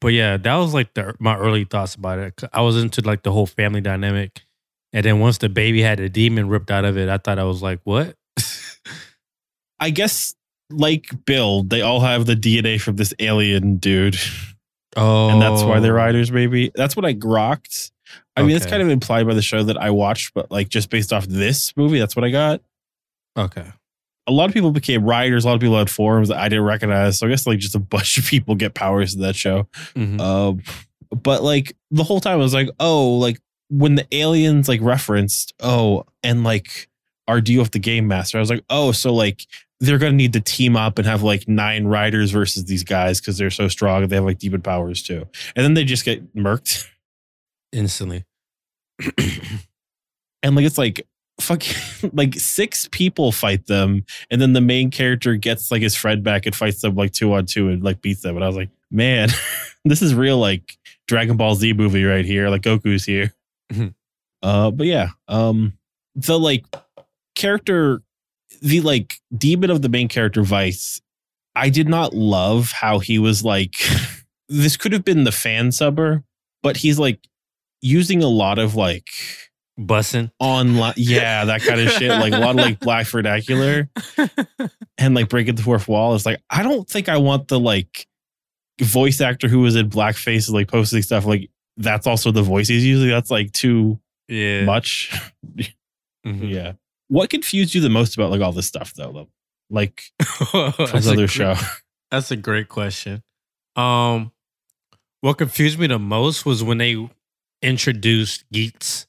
But 0.00 0.08
yeah, 0.08 0.36
that 0.36 0.56
was 0.56 0.74
like 0.74 0.94
the 0.94 1.14
my 1.18 1.36
early 1.36 1.64
thoughts 1.64 1.94
about 1.94 2.18
it. 2.18 2.42
I 2.52 2.62
was 2.62 2.82
into 2.82 3.00
like 3.02 3.22
the 3.22 3.32
whole 3.32 3.46
family 3.46 3.80
dynamic. 3.80 4.42
And 4.92 5.04
then 5.04 5.20
once 5.20 5.38
the 5.38 5.48
baby 5.48 5.82
had 5.82 6.00
a 6.00 6.08
demon 6.08 6.48
ripped 6.48 6.70
out 6.70 6.84
of 6.84 6.98
it, 6.98 7.08
I 7.08 7.18
thought 7.18 7.38
I 7.38 7.44
was 7.44 7.62
like, 7.62 7.80
what? 7.84 8.16
I 9.80 9.90
guess 9.90 10.34
like 10.70 11.06
Bill, 11.24 11.62
they 11.62 11.82
all 11.82 12.00
have 12.00 12.26
the 12.26 12.34
DNA 12.34 12.80
from 12.80 12.96
this 12.96 13.12
alien 13.18 13.76
dude. 13.76 14.16
Oh, 14.96 15.28
and 15.28 15.40
that's 15.40 15.62
why 15.62 15.80
they're 15.80 15.94
riders. 15.94 16.32
Maybe 16.32 16.72
that's 16.74 16.96
what 16.96 17.04
I 17.04 17.14
grokked. 17.14 17.92
I 18.36 18.42
mean, 18.42 18.56
it's 18.56 18.66
kind 18.66 18.82
of 18.82 18.88
implied 18.88 19.26
by 19.26 19.34
the 19.34 19.42
show 19.42 19.62
that 19.62 19.76
I 19.76 19.90
watched, 19.90 20.34
but 20.34 20.50
like 20.50 20.68
just 20.68 20.90
based 20.90 21.12
off 21.12 21.26
this 21.26 21.76
movie, 21.76 21.98
that's 21.98 22.16
what 22.16 22.24
I 22.24 22.30
got. 22.30 22.62
Okay. 23.36 23.66
A 24.26 24.32
lot 24.32 24.48
of 24.48 24.54
people 24.54 24.70
became 24.70 25.04
riders. 25.04 25.44
A 25.44 25.48
lot 25.48 25.54
of 25.54 25.60
people 25.60 25.76
had 25.78 25.90
forms 25.90 26.28
that 26.28 26.38
I 26.38 26.48
didn't 26.48 26.64
recognize. 26.64 27.18
So 27.18 27.26
I 27.26 27.30
guess 27.30 27.46
like 27.46 27.58
just 27.58 27.74
a 27.74 27.78
bunch 27.80 28.18
of 28.18 28.24
people 28.24 28.54
get 28.54 28.74
powers 28.74 29.14
in 29.14 29.20
that 29.22 29.36
show. 29.36 29.68
Mhm. 29.94 30.20
Um, 30.20 30.62
but 31.10 31.42
like 31.42 31.76
the 31.90 32.04
whole 32.04 32.20
time 32.20 32.34
I 32.34 32.42
was 32.42 32.54
like, 32.54 32.68
oh, 32.78 33.14
like 33.18 33.40
when 33.68 33.94
the 33.96 34.06
aliens 34.12 34.68
like 34.68 34.80
referenced, 34.82 35.52
oh, 35.60 36.04
and 36.22 36.44
like 36.44 36.88
our 37.28 37.40
deal 37.40 37.62
with 37.62 37.72
the 37.72 37.78
game 37.78 38.08
master, 38.08 38.38
I 38.38 38.40
was 38.40 38.50
like, 38.50 38.64
oh, 38.70 38.92
so 38.92 39.12
like 39.14 39.46
they're 39.80 39.98
gonna 39.98 40.12
need 40.12 40.34
to 40.34 40.40
team 40.40 40.76
up 40.76 40.98
and 40.98 41.06
have 41.06 41.22
like 41.22 41.48
nine 41.48 41.86
riders 41.86 42.30
versus 42.30 42.64
these 42.66 42.84
guys 42.84 43.20
because 43.20 43.38
they're 43.38 43.50
so 43.50 43.66
strong 43.68 44.06
they 44.08 44.16
have 44.16 44.24
like 44.24 44.38
demon 44.38 44.60
powers 44.62 45.02
too. 45.02 45.26
And 45.56 45.64
then 45.64 45.74
they 45.74 45.84
just 45.84 46.04
get 46.04 46.34
murked. 46.36 46.86
Instantly. 47.72 48.24
and 50.42 50.56
like 50.56 50.64
it's 50.64 50.78
like 50.78 51.06
fuck 51.40 51.62
like 52.12 52.34
six 52.34 52.88
people 52.92 53.32
fight 53.32 53.66
them 53.66 54.04
and 54.30 54.40
then 54.42 54.52
the 54.52 54.60
main 54.60 54.90
character 54.90 55.36
gets 55.36 55.70
like 55.70 55.80
his 55.82 55.96
friend 55.96 56.22
back 56.22 56.44
and 56.44 56.54
fights 56.54 56.82
them 56.82 56.94
like 56.94 57.12
two 57.12 57.32
on 57.32 57.46
two 57.46 57.68
and 57.70 57.82
like 57.82 58.02
beats 58.02 58.20
them 58.22 58.34
and 58.36 58.44
i 58.44 58.46
was 58.46 58.56
like 58.56 58.68
man 58.90 59.28
this 59.86 60.02
is 60.02 60.14
real 60.14 60.36
like 60.38 60.76
dragon 61.06 61.36
ball 61.38 61.54
z 61.54 61.72
movie 61.72 62.04
right 62.04 62.26
here 62.26 62.48
like 62.50 62.60
goku's 62.62 63.04
here 63.04 63.32
Mhm. 63.72 63.94
uh 64.42 64.70
but 64.70 64.86
yeah 64.86 65.10
um 65.28 65.72
the 66.14 66.38
like 66.38 66.66
character 67.34 68.02
the 68.60 68.80
like 68.82 69.14
demon 69.36 69.70
of 69.70 69.82
the 69.82 69.88
main 69.88 70.08
character 70.08 70.42
vice 70.42 71.00
i 71.56 71.68
did 71.68 71.88
not 71.88 72.12
love 72.14 72.72
how 72.72 72.98
he 72.98 73.18
was 73.18 73.44
like 73.44 73.74
this 74.48 74.76
could 74.76 74.92
have 74.92 75.04
been 75.04 75.24
the 75.24 75.32
fan 75.32 75.70
subber 75.72 76.24
but 76.62 76.76
he's 76.78 76.98
like 76.98 77.20
using 77.82 78.22
a 78.22 78.28
lot 78.28 78.58
of 78.58 78.74
like 78.74 79.08
bussing 79.78 80.30
online. 80.38 80.92
Yeah, 80.98 81.46
that 81.46 81.62
kind 81.62 81.80
of 81.80 81.88
shit. 81.92 82.10
Like 82.10 82.34
a 82.34 82.38
lot 82.38 82.50
of 82.50 82.56
like 82.56 82.80
black 82.80 83.06
vernacular 83.06 83.88
and 84.98 85.14
like 85.14 85.30
breaking 85.30 85.54
the 85.54 85.62
fourth 85.62 85.88
wall. 85.88 86.14
It's 86.14 86.26
like 86.26 86.42
I 86.50 86.62
don't 86.62 86.86
think 86.86 87.08
I 87.08 87.16
want 87.16 87.48
the 87.48 87.58
like 87.58 88.06
voice 88.82 89.22
actor 89.22 89.48
who 89.48 89.60
was 89.60 89.76
in 89.76 89.88
blackface 89.88 90.50
like 90.50 90.68
posting 90.68 91.00
stuff 91.00 91.24
like 91.24 91.48
that's 91.78 92.06
also 92.06 92.30
the 92.30 92.42
voice 92.42 92.68
he's 92.68 92.84
using. 92.84 93.08
That's 93.08 93.30
like 93.30 93.52
too 93.52 93.98
Yeah. 94.28 94.64
much. 94.64 95.18
Mhm. 96.26 96.50
Yeah. 96.52 96.72
What 97.10 97.28
confused 97.28 97.74
you 97.74 97.80
the 97.80 97.90
most 97.90 98.14
about 98.16 98.30
like 98.30 98.40
all 98.40 98.52
this 98.52 98.66
stuff 98.66 98.94
though? 98.94 99.12
though? 99.12 99.28
Like 99.68 100.04
That's 100.52 100.92
this 100.92 101.06
a 101.06 101.10
other 101.10 101.16
great- 101.16 101.30
show. 101.30 101.54
That's 102.10 102.30
a 102.30 102.36
great 102.36 102.68
question. 102.68 103.22
Um, 103.76 104.32
what 105.20 105.38
confused 105.38 105.78
me 105.78 105.86
the 105.86 105.98
most 105.98 106.46
was 106.46 106.64
when 106.64 106.78
they 106.78 107.08
introduced 107.62 108.44
Geats 108.52 109.06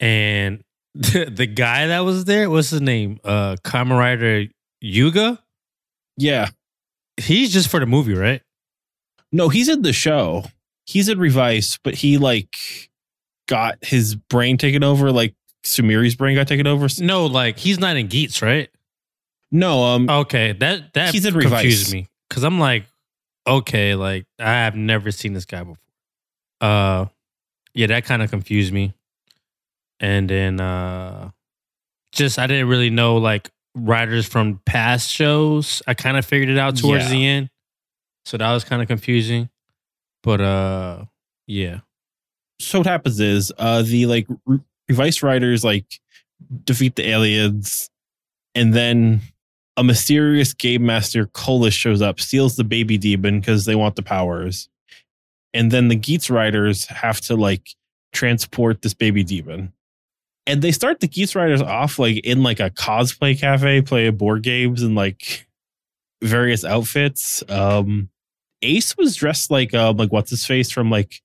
and 0.00 0.64
the, 0.94 1.26
the 1.26 1.46
guy 1.46 1.88
that 1.88 2.00
was 2.00 2.24
there. 2.24 2.48
What's 2.50 2.70
his 2.70 2.80
name? 2.80 3.18
Uh, 3.24 3.56
Kamen 3.64 3.98
Rider 3.98 4.46
Yuga. 4.80 5.42
Yeah. 6.16 6.48
He's 7.16 7.52
just 7.52 7.68
for 7.68 7.78
the 7.80 7.86
movie, 7.86 8.14
right? 8.14 8.42
No, 9.32 9.48
he's 9.48 9.68
in 9.68 9.82
the 9.82 9.92
show. 9.92 10.44
He's 10.86 11.08
in 11.08 11.18
Revice, 11.18 11.78
but 11.82 11.94
he 11.94 12.18
like 12.18 12.56
got 13.48 13.78
his 13.82 14.14
brain 14.16 14.56
taken 14.58 14.82
over, 14.84 15.10
like 15.12 15.34
Sumiri's 15.64 16.14
brain 16.14 16.34
got 16.36 16.46
taken 16.48 16.66
over. 16.66 16.86
No, 17.00 17.26
like 17.26 17.58
he's 17.58 17.78
not 17.78 17.96
in 17.96 18.06
Geats, 18.08 18.42
right? 18.42 18.68
No, 19.50 19.82
um 19.84 20.08
Okay, 20.10 20.52
that 20.52 20.92
that 20.94 21.12
He's 21.14 21.24
in 21.24 21.32
confused 21.32 21.52
Revice. 21.88 21.92
me 21.92 22.08
because 22.28 22.42
I'm 22.44 22.58
like, 22.58 22.86
okay, 23.46 23.94
like 23.94 24.26
I 24.38 24.44
have 24.52 24.74
never 24.76 25.10
seen 25.10 25.32
this 25.32 25.44
guy 25.44 25.60
before. 25.62 25.76
Uh, 26.60 27.06
yeah, 27.74 27.86
that 27.88 28.04
kind 28.04 28.22
of 28.22 28.30
confused 28.30 28.72
me. 28.72 28.94
And 30.00 30.28
then, 30.28 30.60
uh, 30.60 31.30
just 32.12 32.38
I 32.38 32.46
didn't 32.46 32.68
really 32.68 32.90
know 32.90 33.16
like 33.16 33.50
writers 33.74 34.26
from 34.26 34.60
past 34.66 35.10
shows. 35.10 35.82
I 35.86 35.94
kind 35.94 36.16
of 36.16 36.24
figured 36.24 36.48
it 36.50 36.58
out 36.58 36.76
towards 36.76 37.04
Yeah. 37.04 37.10
the 37.10 37.26
end, 37.26 37.50
so 38.24 38.36
that 38.36 38.52
was 38.52 38.64
kind 38.64 38.82
of 38.82 38.88
confusing. 38.88 39.48
But 40.22 40.40
uh, 40.40 41.04
yeah, 41.46 41.80
so 42.60 42.78
what 42.80 42.86
happens 42.86 43.20
is 43.20 43.52
uh 43.58 43.82
the 43.82 44.06
like 44.06 44.26
Revice 44.88 45.22
riders 45.22 45.64
like 45.64 45.86
defeat 46.64 46.96
the 46.96 47.08
aliens 47.08 47.90
and 48.54 48.74
then 48.74 49.20
a 49.76 49.84
mysterious 49.84 50.54
game 50.54 50.86
master 50.86 51.26
Colas 51.26 51.74
shows 51.74 52.00
up, 52.00 52.20
steals 52.20 52.56
the 52.56 52.64
baby 52.64 52.96
demon 52.96 53.40
because 53.40 53.64
they 53.64 53.74
want 53.74 53.96
the 53.96 54.02
powers. 54.02 54.68
And 55.52 55.70
then 55.70 55.88
the 55.88 55.96
Geats 55.96 56.30
riders 56.30 56.86
have 56.86 57.20
to 57.22 57.36
like 57.36 57.70
transport 58.12 58.82
this 58.82 58.94
baby 58.94 59.24
demon. 59.24 59.72
And 60.46 60.62
they 60.62 60.72
start 60.72 61.00
the 61.00 61.08
Geats 61.08 61.34
riders 61.34 61.62
off 61.62 61.98
like 61.98 62.18
in 62.18 62.42
like 62.42 62.60
a 62.60 62.70
cosplay 62.70 63.38
cafe, 63.38 63.82
playing 63.82 64.16
board 64.16 64.42
games 64.42 64.82
and 64.82 64.94
like 64.94 65.46
various 66.22 66.64
outfits. 66.64 67.42
Um 67.48 68.10
Ace 68.62 68.96
was 68.96 69.16
dressed 69.16 69.50
like 69.50 69.74
um 69.74 69.96
like 69.96 70.12
what's 70.12 70.30
his 70.30 70.46
face 70.46 70.70
from 70.70 70.90
like 70.90 71.20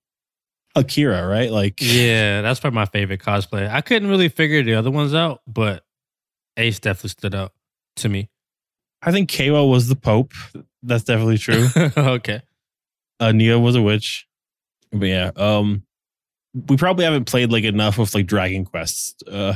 Akira, 0.75 1.27
right? 1.27 1.51
Like 1.51 1.81
yeah, 1.81 2.41
that's 2.41 2.59
probably 2.59 2.75
my 2.75 2.85
favorite 2.85 3.21
cosplay. 3.21 3.69
I 3.69 3.81
couldn't 3.81 4.09
really 4.09 4.29
figure 4.29 4.63
the 4.63 4.75
other 4.75 4.91
ones 4.91 5.13
out, 5.13 5.41
but 5.47 5.83
Ace 6.57 6.79
definitely 6.79 7.09
stood 7.09 7.35
out 7.35 7.53
to 7.97 8.09
me. 8.09 8.29
I 9.01 9.11
think 9.11 9.29
Keiwa 9.29 9.69
was 9.69 9.87
the 9.87 9.95
Pope. 9.95 10.33
That's 10.83 11.03
definitely 11.03 11.37
true. 11.37 11.67
okay. 11.97 12.41
uh 13.19 13.31
Nia 13.31 13.59
was 13.59 13.75
a 13.75 13.81
witch. 13.81 14.27
But 14.91 15.07
yeah, 15.07 15.31
um 15.35 15.83
we 16.67 16.77
probably 16.77 17.05
haven't 17.05 17.25
played 17.25 17.51
like 17.51 17.63
enough 17.63 17.99
of 17.99 18.13
like 18.13 18.27
Dragon 18.27 18.65
Quest. 18.65 19.23
Uh 19.29 19.55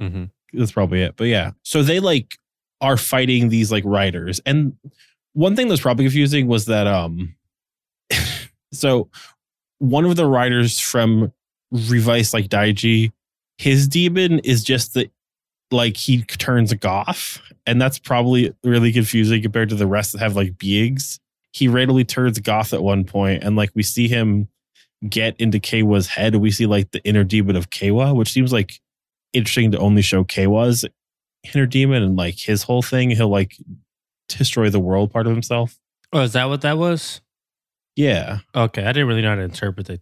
mm-hmm. 0.00 0.24
that's 0.52 0.72
probably 0.72 1.02
it. 1.02 1.16
But 1.16 1.24
yeah. 1.24 1.52
So 1.62 1.82
they 1.82 2.00
like 2.00 2.36
are 2.80 2.96
fighting 2.96 3.48
these 3.48 3.70
like 3.72 3.84
riders. 3.84 4.40
And 4.46 4.74
one 5.32 5.56
thing 5.56 5.68
that's 5.68 5.80
probably 5.80 6.04
confusing 6.04 6.46
was 6.46 6.66
that 6.66 6.86
um 6.86 7.34
so 8.72 9.10
one 9.78 10.04
of 10.04 10.16
the 10.16 10.26
riders 10.26 10.78
from 10.80 11.32
Revice 11.70 12.32
like 12.32 12.48
Daiji, 12.48 13.12
his 13.58 13.88
demon 13.88 14.38
is 14.40 14.62
just 14.64 14.94
the 14.94 15.10
like 15.70 15.96
he 15.96 16.22
turns 16.22 16.72
goth, 16.74 17.40
and 17.66 17.80
that's 17.80 17.98
probably 17.98 18.54
really 18.64 18.92
confusing 18.92 19.42
compared 19.42 19.68
to 19.68 19.74
the 19.74 19.86
rest 19.86 20.12
that 20.12 20.20
have 20.20 20.36
like 20.36 20.58
beings. 20.58 21.20
He 21.52 21.68
randomly 21.68 22.04
turns 22.04 22.38
goth 22.38 22.72
at 22.72 22.82
one 22.82 23.04
point, 23.04 23.42
and 23.42 23.56
like 23.56 23.70
we 23.74 23.82
see 23.82 24.08
him 24.08 24.48
get 25.08 25.36
into 25.38 25.58
Keiwa's 25.58 26.08
head. 26.08 26.36
We 26.36 26.50
see 26.50 26.66
like 26.66 26.90
the 26.90 27.04
inner 27.04 27.24
demon 27.24 27.56
of 27.56 27.70
Keiwa, 27.70 28.14
which 28.16 28.32
seems 28.32 28.52
like 28.52 28.80
interesting 29.32 29.70
to 29.72 29.78
only 29.78 30.02
show 30.02 30.24
Keiwa's 30.24 30.84
inner 31.54 31.66
demon 31.66 32.02
and 32.02 32.16
like 32.16 32.38
his 32.38 32.62
whole 32.62 32.82
thing. 32.82 33.10
He'll 33.10 33.28
like 33.28 33.56
destroy 34.28 34.70
the 34.70 34.80
world 34.80 35.12
part 35.12 35.26
of 35.26 35.32
himself. 35.32 35.78
Oh, 36.12 36.20
is 36.20 36.32
that 36.32 36.46
what 36.46 36.62
that 36.62 36.78
was? 36.78 37.20
Yeah. 37.98 38.38
Okay, 38.54 38.84
I 38.84 38.92
didn't 38.92 39.08
really 39.08 39.22
know 39.22 39.30
how 39.30 39.34
to 39.34 39.42
interpret 39.42 39.90
it. 39.90 40.00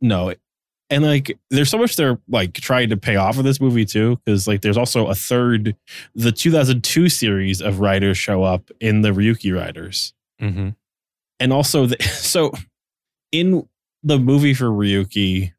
No. 0.00 0.32
And 0.88 1.04
like 1.04 1.38
there's 1.50 1.68
so 1.68 1.76
much 1.76 1.94
they're 1.94 2.18
like 2.26 2.54
trying 2.54 2.88
to 2.88 2.96
pay 2.96 3.16
off 3.16 3.36
of 3.36 3.44
this 3.44 3.60
movie 3.60 3.84
too. 3.84 4.18
Cause 4.26 4.48
like 4.48 4.62
there's 4.62 4.78
also 4.78 5.08
a 5.08 5.14
third, 5.14 5.76
the 6.14 6.32
2002 6.32 7.10
series 7.10 7.60
of 7.60 7.80
riders 7.80 8.16
show 8.16 8.42
up 8.42 8.70
in 8.80 9.02
the 9.02 9.10
Ryuki 9.10 9.54
Riders. 9.54 10.14
Mm-hmm. 10.40 10.70
And 11.38 11.52
also, 11.52 11.84
the, 11.84 12.02
so 12.02 12.50
in 13.30 13.68
the 14.02 14.18
movie 14.18 14.54
for 14.54 14.70
Ryuki, 14.70 15.52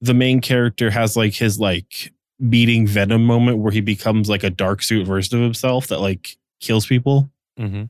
the 0.00 0.14
main 0.14 0.40
character 0.40 0.90
has 0.90 1.18
like 1.18 1.34
his 1.34 1.60
like 1.60 2.14
beating 2.48 2.86
Venom 2.86 3.26
moment 3.26 3.58
where 3.58 3.72
he 3.72 3.82
becomes 3.82 4.30
like 4.30 4.42
a 4.42 4.50
dark 4.50 4.82
suit 4.82 5.06
version 5.06 5.36
of 5.36 5.44
himself 5.44 5.88
that 5.88 6.00
like 6.00 6.38
kills 6.60 6.86
people. 6.86 7.30
Mm-hmm. 7.60 7.84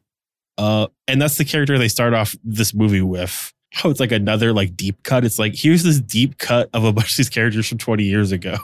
Uh, 0.58 0.86
and 1.06 1.20
that's 1.20 1.36
the 1.36 1.44
character 1.44 1.78
they 1.78 1.88
start 1.88 2.14
off 2.14 2.34
this 2.42 2.74
movie 2.74 3.02
with. 3.02 3.52
Oh, 3.84 3.90
it's 3.90 4.00
like 4.00 4.12
another 4.12 4.52
like 4.52 4.76
deep 4.76 5.02
cut. 5.02 5.24
It's 5.24 5.38
like 5.38 5.54
here's 5.54 5.82
this 5.82 6.00
deep 6.00 6.38
cut 6.38 6.70
of 6.72 6.84
a 6.84 6.92
bunch 6.94 7.12
of 7.12 7.16
these 7.16 7.28
characters 7.28 7.68
from 7.68 7.78
20 7.78 8.04
years 8.04 8.32
ago. 8.32 8.56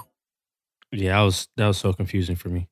Yeah, 0.91 1.21
I 1.21 1.25
was 1.25 1.49
that 1.57 1.67
was 1.67 1.79
so 1.79 1.93
confusing 1.93 2.37
for 2.37 2.49
me. 2.49 2.69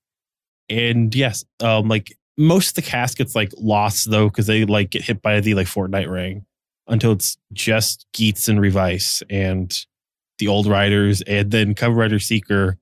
And 0.69 1.15
yes, 1.15 1.45
um, 1.61 1.89
like 1.89 2.17
most 2.39 2.71
of 2.71 2.75
the 2.77 2.91
cast 2.91 3.19
gets 3.19 3.35
like 3.35 3.53
lost 3.59 4.11
though 4.11 4.29
because 4.29 4.47
they 4.47 4.65
like 4.65 4.91
get 4.91 5.03
hit 5.03 5.21
by 5.21 5.41
the 5.41 5.55
like 5.55 5.67
Fortnite 5.67 6.11
ring 6.11 6.47
until 6.87 7.13
it's 7.13 7.37
just 7.53 8.07
Geats 8.13 8.49
and 8.49 8.61
Revice 8.61 9.23
and 9.29 9.75
the 10.39 10.49
old 10.49 10.67
writers 10.67 11.23
and 11.23 11.51
then 11.51 11.75
Kamen 11.75 11.97
Rider 11.97 12.19
Seeker, 12.19 12.79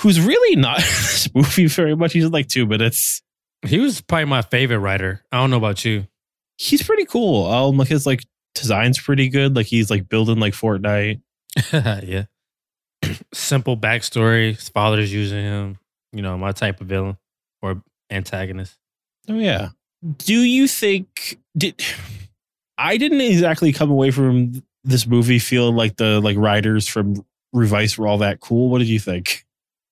who's 0.00 0.20
really 0.20 0.56
not 0.56 0.78
in 0.78 0.84
this 0.84 1.34
movie 1.34 1.66
very 1.66 1.96
much. 1.96 2.12
He's 2.12 2.24
in 2.24 2.32
like 2.32 2.48
two 2.48 2.66
minutes. 2.66 3.22
He 3.66 3.78
was 3.78 4.00
probably 4.00 4.26
my 4.26 4.42
favorite 4.42 4.78
writer. 4.78 5.24
I 5.32 5.38
don't 5.38 5.50
know 5.50 5.56
about 5.56 5.84
you. 5.84 6.06
He's 6.58 6.82
pretty 6.82 7.04
cool. 7.04 7.46
Um, 7.46 7.76
like 7.76 7.88
his 7.88 8.06
like 8.06 8.24
design's 8.54 9.00
pretty 9.00 9.28
good. 9.28 9.56
Like 9.56 9.66
he's 9.66 9.90
like 9.90 10.08
building 10.08 10.38
like 10.38 10.54
Fortnite. 10.54 11.20
yeah. 11.72 12.24
Simple 13.34 13.76
backstory. 13.76 14.54
His 14.54 14.68
father's 14.68 15.12
using 15.12 15.42
him. 15.42 15.78
You 16.12 16.22
know, 16.22 16.38
my 16.38 16.52
type 16.52 16.80
of 16.80 16.86
villain 16.86 17.16
or 17.62 17.82
antagonist. 18.10 18.76
Oh 19.28 19.38
yeah. 19.38 19.70
Do 20.18 20.34
you 20.34 20.68
think 20.68 21.38
did 21.56 21.82
I 22.78 22.96
didn't 22.96 23.20
exactly 23.20 23.72
come 23.72 23.90
away 23.90 24.10
from 24.12 24.62
this 24.84 25.06
movie 25.06 25.40
feeling 25.40 25.74
like 25.74 25.96
the 25.96 26.20
like 26.20 26.36
writers 26.36 26.86
from 26.86 27.24
Revice 27.52 27.98
were 27.98 28.06
all 28.06 28.18
that 28.18 28.40
cool? 28.40 28.68
What 28.68 28.78
did 28.78 28.88
you 28.88 29.00
think? 29.00 29.44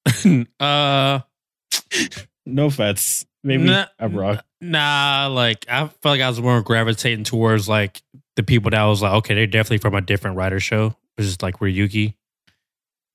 uh 0.60 1.20
No 2.46 2.66
offense. 2.66 3.26
Maybe 3.44 3.64
Nah. 3.64 3.86
I'm 3.98 4.14
wrong. 4.14 4.40
Nah, 4.60 5.28
like 5.30 5.66
I 5.68 5.80
felt 5.86 6.04
like 6.04 6.20
I 6.20 6.28
was 6.28 6.40
more 6.40 6.62
gravitating 6.62 7.24
towards 7.24 7.68
like 7.68 8.02
the 8.36 8.42
people 8.42 8.70
that 8.70 8.80
I 8.80 8.86
was 8.86 9.02
like, 9.02 9.12
okay, 9.14 9.34
they're 9.34 9.46
definitely 9.46 9.78
from 9.78 9.94
a 9.94 10.00
different 10.00 10.36
writer 10.36 10.60
show, 10.60 10.96
which 11.16 11.26
is 11.26 11.42
like 11.42 11.58
Ryuki, 11.58 12.14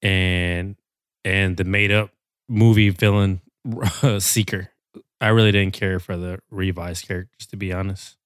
and 0.02 0.76
and 1.26 1.58
the 1.58 1.64
made 1.64 1.92
up 1.92 2.12
movie 2.48 2.90
villain 2.90 3.42
Seeker. 4.20 4.70
I 5.20 5.30
really 5.30 5.52
didn't 5.52 5.74
care 5.74 6.00
for 6.00 6.18
the 6.18 6.40
Revice 6.50 7.02
characters, 7.02 7.46
to 7.48 7.58
be 7.58 7.72
honest. 7.72 8.18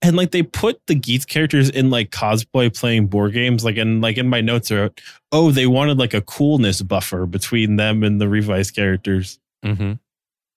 And 0.00 0.16
like 0.16 0.30
they 0.30 0.42
put 0.42 0.80
the 0.86 0.94
Geats 0.94 1.24
characters 1.24 1.68
in 1.70 1.90
like 1.90 2.10
cosplay 2.10 2.76
playing 2.76 3.06
board 3.06 3.34
games. 3.34 3.64
Like 3.64 3.76
and 3.76 4.00
like 4.00 4.18
in 4.18 4.28
my 4.28 4.40
notes 4.40 4.70
are 4.70 4.90
oh, 5.30 5.50
they 5.50 5.66
wanted 5.66 5.98
like 5.98 6.14
a 6.14 6.20
coolness 6.22 6.82
buffer 6.82 7.26
between 7.26 7.76
them 7.76 8.02
and 8.02 8.20
the 8.20 8.28
Revice 8.28 8.70
characters. 8.70 9.38
Mm-hmm. 9.64 9.92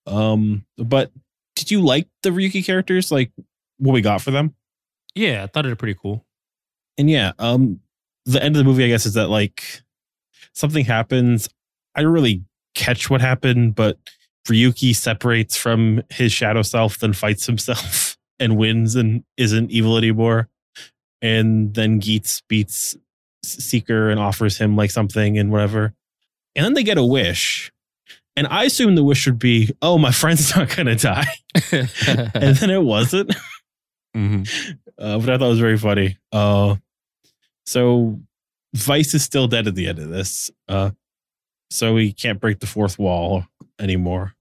Um, 0.05 0.65
but 0.77 1.11
did 1.55 1.71
you 1.71 1.81
like 1.81 2.07
the 2.23 2.29
Ryuki 2.29 2.65
characters? 2.65 3.11
Like 3.11 3.31
what 3.77 3.93
we 3.93 4.01
got 4.01 4.21
for 4.21 4.31
them? 4.31 4.55
Yeah, 5.15 5.43
I 5.43 5.47
thought 5.47 5.63
they 5.63 5.69
were 5.69 5.75
pretty 5.75 5.97
cool. 6.01 6.25
and 6.97 7.09
yeah, 7.09 7.31
um, 7.39 7.79
the 8.25 8.43
end 8.43 8.55
of 8.55 8.59
the 8.59 8.63
movie, 8.63 8.83
I 8.83 8.87
guess, 8.87 9.05
is 9.05 9.13
that 9.13 9.29
like 9.29 9.81
something 10.53 10.85
happens. 10.85 11.47
I 11.95 12.01
don't 12.01 12.11
really 12.11 12.43
catch 12.73 13.09
what 13.09 13.21
happened, 13.21 13.75
but 13.75 13.97
Ryuki 14.47 14.95
separates 14.95 15.55
from 15.55 16.03
his 16.09 16.31
shadow 16.31 16.61
self, 16.61 16.99
then 16.99 17.13
fights 17.13 17.45
himself 17.45 18.17
and 18.39 18.57
wins 18.57 18.95
and 18.95 19.23
isn't 19.37 19.71
evil 19.71 19.97
anymore. 19.97 20.49
And 21.21 21.73
then 21.73 21.99
Geats 21.99 22.41
beats 22.47 22.95
Seeker 23.43 24.09
and 24.09 24.19
offers 24.19 24.57
him 24.57 24.75
like 24.75 24.91
something 24.91 25.37
and 25.37 25.51
whatever. 25.51 25.93
And 26.55 26.65
then 26.65 26.73
they 26.73 26.83
get 26.83 26.97
a 26.97 27.05
wish. 27.05 27.71
And 28.37 28.47
I 28.47 28.65
assume 28.65 28.95
the 28.95 29.03
wish 29.03 29.25
would 29.25 29.39
be, 29.39 29.73
oh, 29.81 29.97
my 29.97 30.11
friend's 30.11 30.55
not 30.55 30.75
going 30.75 30.87
to 30.87 30.95
die. 30.95 31.27
and 31.71 32.55
then 32.57 32.69
it 32.69 32.81
wasn't. 32.83 33.35
Mhm. 34.15 34.47
Uh, 34.97 35.19
but 35.19 35.29
I 35.29 35.37
thought 35.37 35.47
it 35.47 35.49
was 35.49 35.59
very 35.59 35.77
funny. 35.77 36.17
Uh, 36.31 36.75
so 37.65 38.17
Vice 38.73 39.13
is 39.13 39.25
still 39.25 39.47
dead 39.49 39.67
at 39.67 39.75
the 39.75 39.87
end 39.87 39.99
of 39.99 40.07
this. 40.07 40.49
Uh, 40.69 40.91
so 41.69 41.97
he 41.97 42.13
can't 42.13 42.39
break 42.39 42.59
the 42.61 42.65
fourth 42.65 42.97
wall 42.97 43.43
anymore. 43.77 44.33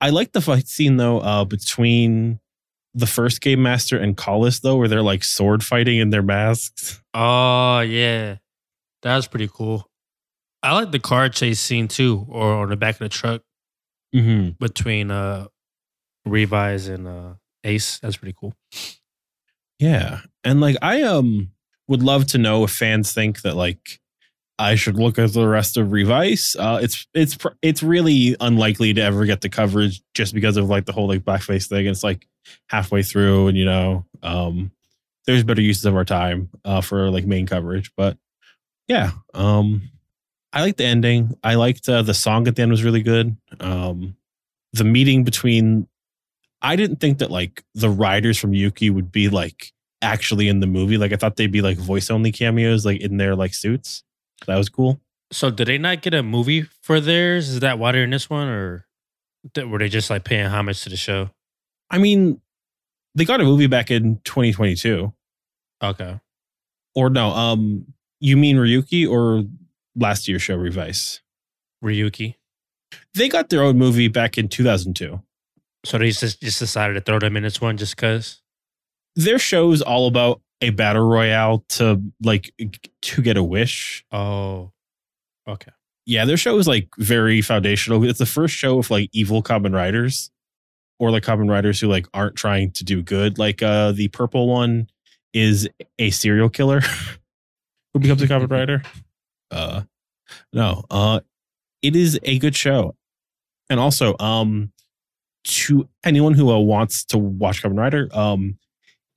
I 0.00 0.10
like 0.10 0.32
the 0.32 0.40
fight 0.40 0.66
scene 0.66 0.96
though 0.96 1.20
uh, 1.20 1.44
between 1.44 2.40
the 2.94 3.06
first 3.06 3.40
game 3.40 3.62
master 3.62 3.96
and 3.96 4.16
Colas 4.16 4.58
though, 4.58 4.74
where 4.76 4.88
they're 4.88 5.00
like 5.00 5.22
sword 5.22 5.62
fighting 5.64 5.98
in 5.98 6.10
their 6.10 6.22
masks. 6.22 7.00
Oh 7.14 7.78
yeah, 7.80 8.38
that 9.02 9.14
was 9.14 9.28
pretty 9.28 9.48
cool. 9.52 9.88
I 10.64 10.72
like 10.72 10.90
the 10.90 10.98
car 10.98 11.28
chase 11.28 11.60
scene 11.60 11.88
too, 11.88 12.26
or 12.28 12.54
on 12.54 12.68
the 12.70 12.76
back 12.76 12.94
of 12.96 13.00
the 13.00 13.08
truck 13.08 13.42
Mm-hmm. 14.14 14.50
between 14.64 15.10
uh 15.10 15.46
Revice 16.24 16.86
and 16.86 17.06
uh 17.08 17.34
Ace. 17.64 17.98
That's 17.98 18.16
pretty 18.16 18.34
cool. 18.38 18.54
Yeah, 19.78 20.20
and 20.44 20.60
like 20.60 20.76
I 20.82 21.02
um 21.02 21.50
would 21.88 22.02
love 22.02 22.26
to 22.28 22.38
know 22.38 22.64
if 22.64 22.70
fans 22.70 23.12
think 23.12 23.42
that 23.42 23.56
like 23.56 24.00
I 24.58 24.76
should 24.76 24.96
look 24.96 25.18
at 25.18 25.32
the 25.32 25.46
rest 25.48 25.76
of 25.76 25.90
Revice. 25.90 26.54
Uh, 26.56 26.78
it's 26.80 27.06
it's 27.12 27.36
it's 27.60 27.82
really 27.82 28.36
unlikely 28.40 28.94
to 28.94 29.00
ever 29.02 29.24
get 29.26 29.40
the 29.40 29.48
coverage 29.48 30.00
just 30.14 30.32
because 30.32 30.56
of 30.56 30.68
like 30.68 30.84
the 30.86 30.92
whole 30.92 31.08
like 31.08 31.24
blackface 31.24 31.68
thing. 31.68 31.86
It's 31.86 32.04
like 32.04 32.26
halfway 32.68 33.02
through, 33.02 33.48
and 33.48 33.58
you 33.58 33.64
know, 33.64 34.06
um, 34.22 34.70
there's 35.26 35.42
better 35.42 35.60
uses 35.60 35.84
of 35.86 35.96
our 35.96 36.04
time 36.04 36.50
uh, 36.64 36.80
for 36.82 37.10
like 37.10 37.26
main 37.26 37.46
coverage. 37.46 37.90
But 37.96 38.16
yeah, 38.86 39.10
um, 39.34 39.90
I 40.54 40.62
like 40.62 40.76
the 40.76 40.84
ending. 40.84 41.36
I 41.42 41.56
liked 41.56 41.88
uh, 41.88 42.02
the 42.02 42.14
song 42.14 42.46
at 42.46 42.54
the 42.54 42.62
end 42.62 42.70
was 42.70 42.84
really 42.84 43.02
good. 43.02 43.36
Um, 43.58 44.16
the 44.72 44.84
meeting 44.84 45.24
between 45.24 45.88
I 46.62 46.76
didn't 46.76 47.00
think 47.00 47.18
that 47.18 47.30
like 47.30 47.64
the 47.74 47.90
riders 47.90 48.38
from 48.38 48.52
Ryuki 48.52 48.90
would 48.90 49.10
be 49.10 49.28
like 49.28 49.72
actually 50.00 50.48
in 50.48 50.60
the 50.60 50.66
movie. 50.68 50.96
Like 50.96 51.12
I 51.12 51.16
thought 51.16 51.36
they'd 51.36 51.50
be 51.50 51.60
like 51.60 51.76
voice 51.76 52.08
only 52.08 52.30
cameos, 52.30 52.86
like 52.86 53.00
in 53.00 53.16
their 53.16 53.34
like 53.34 53.52
suits. 53.52 54.04
That 54.46 54.56
was 54.56 54.68
cool. 54.68 55.00
So 55.32 55.50
did 55.50 55.66
they 55.66 55.76
not 55.76 56.02
get 56.02 56.14
a 56.14 56.22
movie 56.22 56.62
for 56.82 57.00
theirs? 57.00 57.48
Is 57.48 57.60
that 57.60 57.80
why 57.80 57.92
they're 57.92 58.04
in 58.04 58.10
this 58.10 58.30
one, 58.30 58.48
or 58.48 58.86
were 59.56 59.78
they 59.78 59.88
just 59.88 60.08
like 60.08 60.22
paying 60.22 60.46
homage 60.46 60.84
to 60.84 60.88
the 60.88 60.96
show? 60.96 61.30
I 61.90 61.98
mean, 61.98 62.40
they 63.16 63.24
got 63.24 63.40
a 63.40 63.44
movie 63.44 63.66
back 63.66 63.90
in 63.90 64.20
2022. 64.24 65.12
Okay. 65.82 66.20
Or 66.94 67.10
no, 67.10 67.30
um, 67.30 67.86
you 68.20 68.36
mean 68.36 68.56
Ryuki 68.56 69.10
or 69.10 69.44
last 69.96 70.28
year's 70.28 70.42
show 70.42 70.56
Revice? 70.56 71.20
Ryuki. 71.84 72.34
They 73.14 73.28
got 73.28 73.48
their 73.48 73.62
own 73.62 73.78
movie 73.78 74.08
back 74.08 74.38
in 74.38 74.48
2002. 74.48 75.20
So 75.84 75.98
they 75.98 76.10
just 76.10 76.40
just 76.40 76.58
decided 76.58 76.94
to 76.94 77.00
throw 77.00 77.18
them 77.18 77.36
in 77.36 77.42
this 77.42 77.60
one 77.60 77.76
just 77.76 77.96
cause. 77.96 78.40
Their 79.16 79.38
show 79.38 79.70
is 79.72 79.82
all 79.82 80.06
about 80.06 80.40
a 80.60 80.70
battle 80.70 81.06
royale 81.06 81.64
to 81.70 82.00
like 82.22 82.52
to 83.02 83.22
get 83.22 83.36
a 83.36 83.42
wish. 83.42 84.04
Oh. 84.10 84.72
Okay. 85.46 85.72
Yeah, 86.06 86.24
their 86.24 86.36
show 86.36 86.58
is 86.58 86.66
like 86.66 86.88
very 86.98 87.42
foundational. 87.42 88.02
It's 88.04 88.18
the 88.18 88.26
first 88.26 88.54
show 88.54 88.78
of 88.78 88.90
like 88.90 89.10
evil 89.12 89.42
Kamen 89.42 89.74
riders 89.74 90.30
or 90.98 91.10
like 91.10 91.22
Kamen 91.22 91.50
riders 91.50 91.80
who 91.80 91.88
like 91.88 92.06
aren't 92.14 92.36
trying 92.36 92.72
to 92.72 92.84
do 92.84 93.02
good. 93.02 93.38
Like 93.38 93.62
uh 93.62 93.92
the 93.92 94.08
purple 94.08 94.48
one 94.48 94.88
is 95.34 95.68
a 95.98 96.10
serial 96.10 96.48
killer 96.48 96.80
who 97.92 98.00
becomes 98.00 98.22
a 98.22 98.26
Kamen 98.26 98.50
rider. 98.50 98.82
Uh 99.50 99.82
no, 100.52 100.84
uh 100.90 101.20
it 101.82 101.96
is 101.96 102.18
a 102.22 102.38
good 102.38 102.56
show. 102.56 102.96
And 103.70 103.80
also 103.80 104.16
um 104.18 104.72
to 105.44 105.88
anyone 106.04 106.32
who 106.34 106.50
uh, 106.50 106.58
wants 106.58 107.04
to 107.06 107.18
watch 107.18 107.62
Kamen 107.62 107.78
Rider, 107.78 108.08
um 108.12 108.58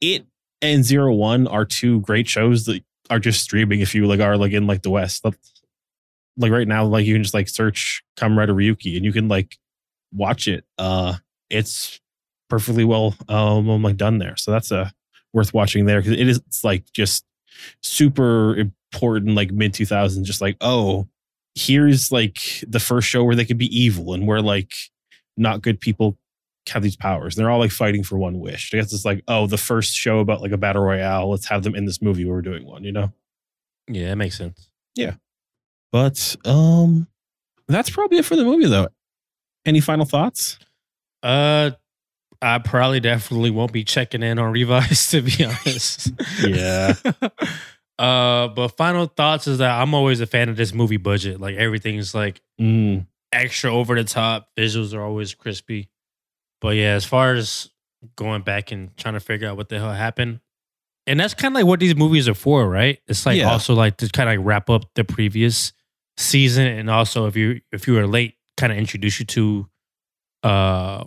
it 0.01 0.25
and 0.61 0.83
Zero 0.83 1.13
One 1.13 1.47
are 1.47 1.65
two 1.65 2.01
great 2.01 2.27
shows 2.27 2.65
that 2.65 2.83
are 3.09 3.19
just 3.19 3.41
streaming 3.41 3.79
if 3.79 3.95
you 3.95 4.05
like 4.07 4.19
are 4.19 4.37
like 4.37 4.51
in 4.51 4.67
like 4.67 4.81
the 4.81 4.89
West. 4.89 5.23
Like 6.39 6.51
right 6.51 6.67
now, 6.67 6.85
like 6.85 7.05
you 7.05 7.15
can 7.15 7.23
just 7.23 7.33
like 7.33 7.49
search 7.49 8.03
Kamen 8.17 8.37
Rider 8.37 8.53
Ryuki 8.53 8.95
and 8.95 9.05
you 9.05 9.11
can 9.13 9.27
like 9.27 9.57
watch 10.13 10.47
it. 10.47 10.65
Uh 10.77 11.15
it's 11.49 11.99
perfectly 12.49 12.85
well 12.85 13.15
um 13.29 13.81
like 13.81 13.97
done 13.97 14.17
there. 14.19 14.35
So 14.37 14.51
that's 14.51 14.71
uh 14.71 14.89
worth 15.33 15.53
watching 15.53 15.85
there 15.85 15.99
because 16.01 16.13
it 16.19 16.27
is 16.27 16.37
it's 16.47 16.63
like 16.63 16.91
just 16.93 17.25
super 17.81 18.65
important 18.97 19.35
like 19.35 19.51
mid 19.51 19.73
2000s 19.73 20.23
just 20.23 20.41
like 20.41 20.57
oh 20.61 21.07
here's 21.55 22.11
like 22.11 22.37
the 22.67 22.79
first 22.79 23.07
show 23.07 23.23
where 23.23 23.35
they 23.35 23.45
could 23.45 23.57
be 23.57 23.77
evil 23.77 24.13
and 24.13 24.27
where 24.27 24.41
like 24.41 24.73
not 25.37 25.61
good 25.61 25.79
people 25.79 26.17
have 26.69 26.83
these 26.83 26.95
powers. 26.95 27.35
They're 27.35 27.49
all 27.49 27.59
like 27.59 27.71
fighting 27.71 28.03
for 28.03 28.17
one 28.17 28.39
wish. 28.39 28.73
I 28.73 28.77
guess 28.77 28.93
it's 28.93 29.05
like, 29.05 29.23
oh, 29.27 29.47
the 29.47 29.57
first 29.57 29.93
show 29.93 30.19
about 30.19 30.41
like 30.41 30.51
a 30.51 30.57
battle 30.57 30.83
royale. 30.83 31.29
Let's 31.29 31.47
have 31.47 31.63
them 31.63 31.75
in 31.75 31.85
this 31.85 32.01
movie 32.01 32.25
where 32.25 32.35
we're 32.35 32.41
doing 32.41 32.65
one, 32.65 32.83
you 32.83 32.91
know? 32.91 33.11
Yeah, 33.87 34.09
that 34.09 34.17
makes 34.17 34.37
sense. 34.37 34.69
Yeah. 34.95 35.15
But 35.91 36.35
um 36.45 37.07
that's 37.67 37.89
probably 37.89 38.17
it 38.17 38.25
for 38.25 38.35
the 38.35 38.43
movie 38.43 38.67
though. 38.67 38.89
Any 39.65 39.79
final 39.79 40.05
thoughts? 40.05 40.59
Uh 41.23 41.71
I 42.41 42.59
probably 42.59 42.99
definitely 42.99 43.49
won't 43.49 43.73
be 43.73 43.83
checking 43.83 44.21
in 44.21 44.37
on 44.37 44.51
Revice 44.51 45.11
to 45.11 45.21
be 45.21 45.43
honest. 45.43 46.11
Yeah. 46.45 46.93
uh 47.99 48.47
but 48.49 48.69
final 48.69 49.07
thoughts 49.07 49.47
is 49.47 49.57
that 49.59 49.71
I'm 49.81 49.93
always 49.93 50.21
a 50.21 50.27
fan 50.27 50.49
of 50.49 50.55
this 50.57 50.73
movie 50.73 50.97
budget. 50.97 51.39
Like 51.41 51.55
everything's 51.55 52.13
like 52.15 52.41
Mm, 52.59 53.05
extra 53.31 53.71
over 53.71 53.95
the 53.95 54.03
top. 54.03 54.49
Visuals 54.57 54.93
are 54.93 55.01
always 55.03 55.33
crispy. 55.33 55.89
But 56.61 56.75
yeah, 56.75 56.93
as 56.93 57.05
far 57.05 57.33
as 57.33 57.69
going 58.15 58.41
back 58.43 58.71
and 58.71 58.95
trying 58.97 59.13
to 59.15 59.19
figure 59.19 59.47
out 59.47 59.57
what 59.57 59.69
the 59.69 59.79
hell 59.79 59.91
happened. 59.93 60.39
And 61.07 61.19
that's 61.19 61.33
kind 61.33 61.53
of 61.53 61.55
like 61.55 61.65
what 61.65 61.79
these 61.79 61.95
movies 61.95 62.27
are 62.27 62.33
for, 62.33 62.67
right? 62.67 62.99
It's 63.07 63.25
like 63.25 63.37
Yeah. 63.37 63.49
also 63.51 63.73
like 63.73 63.97
to 63.97 64.09
kind 64.09 64.29
of 64.29 64.37
like 64.37 64.45
wrap 64.45 64.69
up 64.69 64.85
the 64.95 65.03
previous 65.03 65.71
season 66.17 66.65
and 66.67 66.89
also 66.89 67.27
if 67.27 67.35
you 67.35 67.61
if 67.71 67.87
you 67.87 67.93
were 67.93 68.07
late, 68.07 68.35
kind 68.57 68.71
of 68.73 68.77
introduce 68.79 69.19
you 69.19 69.25
to 69.27 69.67
uh 70.43 71.03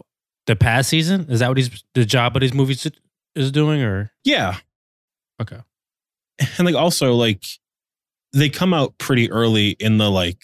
the 0.46 0.57
past 0.57 0.88
season. 0.88 1.26
Is 1.31 1.40
that 1.40 1.48
what 1.48 1.57
he's 1.59 1.85
the 1.94 2.05
job 2.05 2.35
of 2.37 2.40
these 2.40 2.55
movies 2.55 2.87
is 3.37 3.53
doing 3.53 3.83
or 3.83 4.11
yeah. 4.24 4.57
okay. 5.40 5.59
And 6.59 6.66
like 6.66 6.74
also 6.74 7.14
like 7.14 7.44
they 8.33 8.48
come 8.48 8.72
out 8.72 8.96
pretty 8.98 9.31
early 9.31 9.70
in 9.81 9.98
the 9.98 10.11
like 10.11 10.42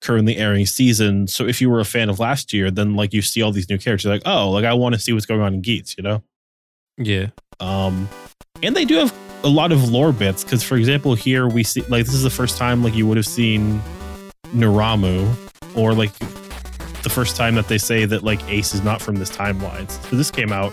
currently 0.00 0.36
airing 0.36 0.66
season. 0.66 1.26
So 1.26 1.46
if 1.46 1.60
you 1.60 1.70
were 1.70 1.80
a 1.80 1.84
fan 1.84 2.08
of 2.08 2.18
last 2.18 2.52
year, 2.52 2.70
then 2.70 2.96
like 2.96 3.12
you 3.12 3.22
see 3.22 3.42
all 3.42 3.52
these 3.52 3.68
new 3.68 3.78
characters, 3.78 4.06
like, 4.06 4.22
oh, 4.26 4.50
like 4.50 4.64
I 4.64 4.74
want 4.74 4.94
to 4.94 5.00
see 5.00 5.12
what's 5.12 5.26
going 5.26 5.40
on 5.40 5.54
in 5.54 5.62
Geats, 5.62 5.96
you 5.96 6.02
know? 6.02 6.22
Yeah. 6.96 7.28
Um, 7.60 8.08
and 8.62 8.74
they 8.74 8.84
do 8.84 8.96
have 8.96 9.14
a 9.42 9.48
lot 9.48 9.72
of 9.72 9.90
lore 9.90 10.12
bits 10.12 10.44
because, 10.44 10.62
for 10.62 10.76
example, 10.76 11.14
here 11.14 11.48
we 11.48 11.62
see 11.62 11.82
like 11.82 12.04
this 12.06 12.14
is 12.14 12.22
the 12.22 12.30
first 12.30 12.56
time 12.56 12.82
like 12.82 12.94
you 12.94 13.06
would 13.06 13.16
have 13.16 13.26
seen 13.26 13.80
Naramu, 14.48 15.34
or 15.76 15.94
like 15.94 16.12
the 17.02 17.10
first 17.10 17.36
time 17.36 17.54
that 17.54 17.68
they 17.68 17.78
say 17.78 18.04
that 18.04 18.22
like 18.22 18.42
Ace 18.48 18.74
is 18.74 18.82
not 18.82 19.00
from 19.00 19.16
this 19.16 19.30
timeline. 19.30 19.90
So 20.08 20.16
this 20.16 20.30
came 20.30 20.52
out 20.52 20.72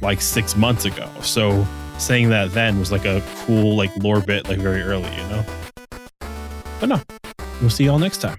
like 0.00 0.20
six 0.20 0.56
months 0.56 0.84
ago. 0.84 1.08
So 1.20 1.66
saying 1.98 2.30
that 2.30 2.52
then 2.52 2.78
was 2.78 2.90
like 2.92 3.04
a 3.04 3.22
cool 3.44 3.76
like 3.76 3.90
lore 3.96 4.20
bit 4.20 4.48
like 4.48 4.58
very 4.58 4.82
early, 4.82 5.10
you 5.10 5.28
know. 5.28 5.44
But 6.80 6.88
no, 6.88 7.00
we'll 7.60 7.70
see 7.70 7.84
y'all 7.84 7.98
next 7.98 8.18
time. 8.18 8.38